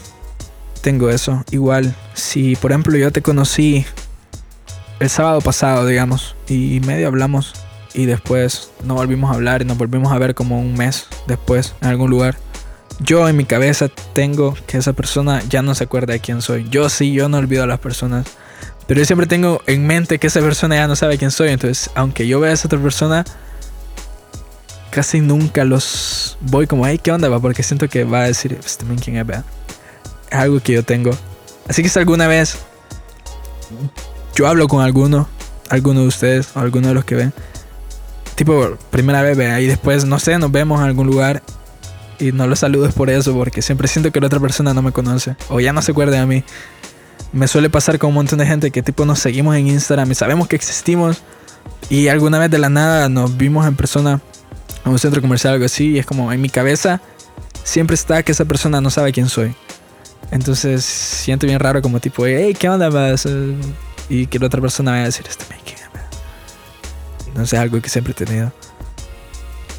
tengo 0.83 1.09
eso. 1.11 1.45
Igual, 1.51 1.95
si 2.13 2.57
por 2.57 2.73
ejemplo 2.73 2.97
yo 2.97 3.13
te 3.13 3.23
conocí 3.23 3.87
el 5.01 5.09
sábado 5.09 5.41
pasado, 5.41 5.87
digamos, 5.87 6.37
y 6.49 6.81
medio 6.81 7.09
hablamos 7.09 7.55
y 7.95 8.07
después 8.07 8.71
no 8.85 8.95
volvimos 8.95 9.31
a 9.31 9.35
hablar 9.35 9.63
y 9.63 9.65
nos 9.65 9.79
volvimos 9.79 10.13
a 10.13 10.19
ver 10.19 10.35
como 10.35 10.61
un 10.61 10.75
mes 10.75 11.07
después 11.27 11.75
en 11.81 11.89
algún 11.89 12.11
lugar. 12.11 12.37
Yo 13.01 13.29
en 13.29 13.37
mi 13.37 13.45
cabeza 13.45 13.89
tengo 14.13 14.57
que 14.67 14.79
esa 14.79 14.93
persona 14.93 15.43
ya 15.49 15.63
no 15.63 15.75
se 15.75 15.85
acuerda 15.85 16.13
de 16.13 16.21
quién 16.21 16.43
soy. 16.43 16.69
Yo 16.69 16.89
sí, 16.89 17.13
yo 17.13 17.29
no 17.29 17.39
olvido 17.39 17.63
a 17.63 17.67
las 17.67 17.81
personas. 17.81 18.27
Pero 18.87 19.01
yo 19.01 19.07
siempre 19.07 19.27
tengo 19.27 19.63
en 19.67 19.87
mente 19.87 20.19
que 20.19 20.27
esa 20.27 20.41
persona 20.41 20.77
ya 20.77 20.87
no 20.87 20.97
sabe 20.97 21.19
quién 21.19 21.31
soy. 21.31 21.49
Entonces, 21.49 21.91
aunque 21.95 22.27
yo 22.27 22.41
vea 22.41 22.51
a 22.51 22.55
esa 22.55 22.69
otra 22.69 22.79
persona, 22.79 23.25
casi 24.91 25.21
nunca 25.21 25.65
los 25.65 26.37
voy 26.41 26.67
como, 26.67 26.87
hey, 26.87 27.01
¿qué 27.03 27.11
onda? 27.11 27.29
Va? 27.29 27.41
Porque 27.41 27.63
siento 27.63 27.89
que 27.89 28.05
va 28.05 28.21
a 28.21 28.27
decir, 28.27 28.57
pues 28.57 28.77
también 28.77 29.01
quién 29.01 29.17
es, 29.17 29.27
¿verdad? 29.27 29.45
Es 30.31 30.39
algo 30.39 30.61
que 30.61 30.73
yo 30.73 30.83
tengo. 30.83 31.11
Así 31.69 31.83
que 31.83 31.89
si 31.89 31.99
alguna 31.99 32.27
vez 32.29 32.59
yo 34.35 34.47
hablo 34.47 34.69
con 34.69 34.83
alguno, 34.83 35.29
alguno 35.71 36.03
de 36.03 36.07
ustedes 36.09 36.49
o 36.55 36.61
alguno 36.61 36.89
de 36.89 36.95
los 36.95 37.05
que 37.05 37.15
ven, 37.15 37.33
tipo, 38.35 38.77
primera 38.91 39.23
vez, 39.23 39.37
vea, 39.37 39.61
y 39.61 39.67
después, 39.67 40.05
no 40.05 40.19
sé, 40.19 40.39
nos 40.39 40.53
vemos 40.53 40.81
en 40.81 40.87
algún 40.87 41.07
lugar 41.07 41.43
y 42.19 42.33
no 42.33 42.47
los 42.47 42.61
saludo 42.61 42.91
por 42.91 43.11
eso, 43.11 43.35
porque 43.35 43.63
siempre 43.63 43.89
siento 43.89 44.13
que 44.13 44.21
la 44.21 44.27
otra 44.27 44.41
persona 44.41 44.75
no 44.75 44.83
me 44.83 44.93
conoce 44.93 45.37
o 45.49 45.61
ya 45.61 45.73
no 45.73 45.83
se 45.83 45.93
acuerda 45.93 46.21
de 46.21 46.27
mí. 46.27 46.45
Me 47.35 47.49
suele 47.49 47.69
pasar 47.69 47.99
con 47.99 48.11
un 48.11 48.15
montón 48.15 48.39
de 48.39 48.47
gente 48.47 48.71
que 48.71 48.81
tipo 48.81 49.05
nos 49.05 49.19
seguimos 49.19 49.57
en 49.57 49.67
Instagram 49.67 50.09
y 50.09 50.15
sabemos 50.15 50.47
que 50.47 50.55
existimos 50.55 51.21
y 51.91 52.07
alguna 52.07 52.39
vez 52.39 52.49
de 52.49 52.59
la 52.59 52.69
nada 52.69 53.09
nos 53.09 53.37
vimos 53.37 53.67
en 53.67 53.75
persona 53.75 54.21
en 54.85 54.93
un 54.93 55.01
centro 55.01 55.21
comercial 55.21 55.53
o 55.53 55.55
algo 55.55 55.67
así 55.67 55.91
y 55.91 55.99
es 55.99 56.07
como 56.07 56.33
en 56.33 56.41
mi 56.41 56.49
cabeza 56.49 57.01
siempre 57.65 57.95
está 57.95 58.23
que 58.23 58.31
esa 58.31 58.45
persona 58.45 58.81
no 58.81 58.89
sabe 58.89 59.13
quién 59.13 59.29
soy. 59.29 59.53
Entonces 60.31 60.85
siento 60.85 61.49
bien 61.49 61.59
raro 61.59 61.83
como 61.83 61.99
tipo, 61.99 62.25
hey, 62.25 62.55
¿qué 62.57 62.69
onda? 62.69 62.89
Vas? 62.89 63.27
Y 64.09 64.29
que 64.29 64.39
la 64.39 64.47
otra 64.47 64.61
persona 64.61 64.93
vaya 64.93 65.03
a 65.03 65.07
decir, 65.07 65.27
este 65.29 65.45
me 65.51 65.59
No 67.35 67.47
sé, 67.47 67.57
algo 67.57 67.81
que 67.81 67.89
siempre 67.89 68.13
he 68.13 68.25
tenido. 68.25 68.53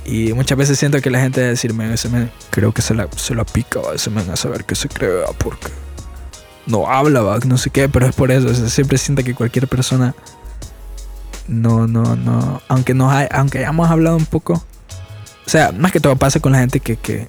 Y 0.03 0.33
muchas 0.33 0.57
veces 0.57 0.77
siento 0.77 1.01
que 1.01 1.09
la 1.09 1.21
gente 1.21 1.39
va 1.39 1.47
a 1.47 1.49
decirme, 1.51 1.93
ese 1.93 2.09
me 2.09 2.29
creo 2.49 2.73
que 2.73 2.81
se 2.81 2.93
la, 2.93 3.07
se 3.15 3.33
la 3.33 3.45
pica, 3.45 3.79
ese 3.93 4.09
me 4.09 4.21
a 4.21 4.35
saber 4.35 4.65
qué 4.65 4.75
se 4.75 4.89
cree, 4.89 5.23
porque 5.37 5.84
no 6.67 6.87
habla, 6.87 7.21
¿va? 7.21 7.39
no 7.45 7.57
sé 7.57 7.69
qué, 7.69 7.89
pero 7.89 8.07
es 8.07 8.15
por 8.15 8.31
eso. 8.31 8.53
siempre 8.69 8.97
siento 8.97 9.23
que 9.23 9.33
cualquier 9.33 9.67
persona, 9.67 10.15
no, 11.47 11.87
no, 11.87 12.15
no, 12.15 12.61
aunque, 12.67 12.93
nos 12.93 13.11
hay, 13.11 13.27
aunque 13.31 13.59
hayamos 13.59 13.89
hablado 13.89 14.17
un 14.17 14.25
poco, 14.25 14.53
o 14.53 15.49
sea, 15.49 15.71
más 15.71 15.91
que 15.91 15.99
todo 15.99 16.15
pasa 16.15 16.39
con 16.39 16.51
la 16.51 16.59
gente 16.59 16.79
que, 16.79 16.97
que 16.97 17.27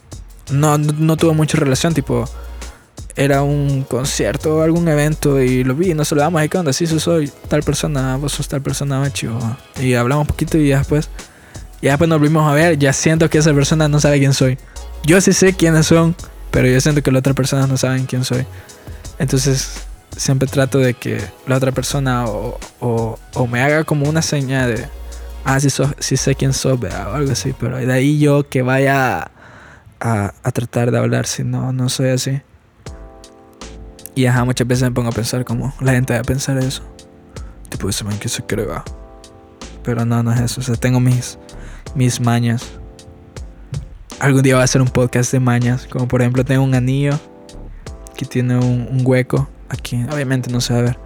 no, 0.50 0.78
no, 0.78 1.16
tuvo 1.16 1.34
mucha 1.34 1.58
relación, 1.58 1.92
tipo, 1.92 2.24
era 3.14 3.42
un 3.42 3.82
concierto 3.82 4.56
o 4.56 4.62
algún 4.62 4.88
evento 4.88 5.40
y 5.40 5.64
lo 5.64 5.74
vi 5.74 5.90
y 5.90 5.94
nos 5.94 6.08
saludamos, 6.08 6.42
¿y 6.42 6.48
qué 6.48 6.58
onda? 6.58 6.72
Sí, 6.72 6.86
soy 6.86 7.30
tal 7.48 7.62
persona, 7.62 8.16
vos 8.16 8.32
sos 8.32 8.48
tal 8.48 8.62
persona, 8.62 9.00
macho. 9.00 9.38
Y 9.80 9.94
hablamos 9.94 10.24
un 10.24 10.28
poquito 10.28 10.58
y 10.58 10.68
después 10.68 11.08
ya 11.82 11.90
después 11.92 12.08
nos 12.08 12.18
volvimos 12.18 12.50
a 12.50 12.54
ver, 12.54 12.78
ya 12.78 12.92
siento 12.92 13.28
que 13.28 13.38
esa 13.38 13.52
persona 13.52 13.88
no 13.88 14.00
sabe 14.00 14.18
quién 14.18 14.32
soy. 14.32 14.58
Yo 15.04 15.20
sí 15.20 15.32
sé 15.32 15.52
quiénes 15.52 15.86
son, 15.86 16.16
pero 16.50 16.68
yo 16.68 16.80
siento 16.80 17.02
que 17.02 17.12
la 17.12 17.18
otra 17.18 17.34
persona 17.34 17.66
no 17.66 17.76
saben 17.76 18.06
quién 18.06 18.24
soy. 18.24 18.46
Entonces 19.18 19.86
siempre 20.16 20.48
trato 20.48 20.78
de 20.78 20.94
que 20.94 21.20
la 21.46 21.56
otra 21.56 21.72
persona 21.72 22.26
o, 22.26 22.58
o, 22.80 23.46
me 23.46 23.60
haga 23.60 23.84
como 23.84 24.08
una 24.08 24.22
señal 24.22 24.74
de, 24.74 24.88
ah, 25.44 25.60
sí, 25.60 25.68
sí 25.98 26.16
sé 26.16 26.34
quién 26.34 26.52
soy, 26.52 26.78
o 26.82 27.12
algo 27.12 27.32
así, 27.32 27.54
pero 27.58 27.76
de 27.76 27.92
ahí 27.92 28.18
yo 28.18 28.48
que 28.48 28.62
vaya 28.62 29.30
a, 30.00 30.34
a, 30.42 30.50
tratar 30.52 30.90
de 30.90 30.98
hablar 30.98 31.26
si 31.26 31.44
no, 31.44 31.72
no 31.72 31.88
soy 31.88 32.08
así. 32.08 32.40
Y 34.14 34.24
ajá, 34.24 34.44
muchas 34.44 34.66
veces 34.66 34.84
me 34.84 34.92
pongo 34.92 35.10
a 35.10 35.12
pensar 35.12 35.44
como 35.44 35.74
la 35.80 35.92
gente 35.92 36.16
a 36.16 36.22
pensar 36.22 36.56
eso. 36.56 36.82
Tipo, 37.68 37.88
ese 37.90 38.02
man 38.04 38.18
que 38.18 38.30
se 38.30 38.42
cree, 38.42 38.66
Pero 39.82 40.06
no, 40.06 40.22
no 40.22 40.32
es 40.32 40.40
eso. 40.40 40.62
O 40.62 40.64
sea, 40.64 40.76
tengo 40.76 41.00
mis, 41.00 41.38
mis 41.94 42.18
mañas. 42.18 42.64
Algún 44.18 44.40
día 44.42 44.54
voy 44.54 44.62
a 44.62 44.64
hacer 44.64 44.80
un 44.80 44.88
podcast 44.88 45.32
de 45.32 45.40
mañas. 45.40 45.86
Como 45.86 46.08
por 46.08 46.22
ejemplo, 46.22 46.46
tengo 46.46 46.64
un 46.64 46.74
anillo 46.74 47.20
que 48.16 48.24
tiene 48.24 48.58
un, 48.58 49.02
hueco 49.04 49.48
aquí. 49.68 50.04
Obviamente 50.12 50.50
no 50.50 50.60
se 50.60 50.72
va 50.72 50.80
a 50.80 50.82
ver. 50.82 50.98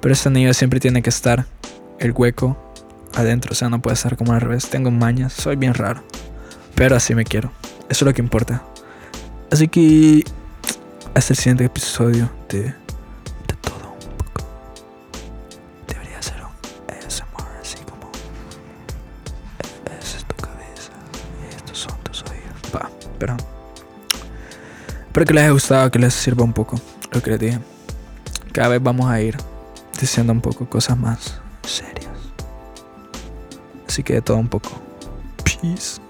Pero 0.00 0.12
este 0.12 0.28
anillo 0.28 0.54
siempre 0.54 0.80
tiene 0.80 1.02
que 1.02 1.10
estar 1.10 1.46
el 1.98 2.12
hueco 2.12 2.56
adentro. 3.14 3.52
O 3.52 3.54
sea, 3.54 3.68
no 3.68 3.80
puede 3.82 3.94
estar 3.94 4.16
como 4.16 4.32
al 4.32 4.40
revés. 4.40 4.68
Tengo 4.68 4.90
mañas. 4.90 5.32
Soy 5.32 5.56
bien 5.56 5.74
raro. 5.74 6.02
Pero 6.74 6.96
así 6.96 7.14
me 7.14 7.24
quiero. 7.24 7.50
Eso 7.88 8.04
es 8.04 8.06
lo 8.06 8.14
que 8.14 8.22
importa. 8.22 8.62
Así 9.50 9.68
que 9.68 10.22
hasta 11.14 11.32
el 11.32 11.38
siguiente 11.38 11.64
episodio 11.64 12.30
de 12.48 12.74
Pero 23.18 23.36
espero 25.18 25.26
que 25.26 25.34
les 25.34 25.42
haya 25.42 25.52
gustado, 25.52 25.90
que 25.90 25.98
les 25.98 26.14
sirva 26.14 26.44
un 26.44 26.52
poco 26.52 26.80
lo 27.10 27.20
que 27.20 27.30
les 27.30 27.40
dije. 27.40 27.58
Cada 28.52 28.68
vez 28.68 28.80
vamos 28.80 29.10
a 29.10 29.20
ir 29.20 29.36
diciendo 30.00 30.32
un 30.32 30.40
poco 30.40 30.70
cosas 30.70 30.96
más 30.96 31.40
serias. 31.64 32.06
Así 33.88 34.04
que 34.04 34.14
de 34.14 34.22
todo 34.22 34.36
un 34.36 34.48
poco. 34.48 34.70
Peace. 35.42 36.00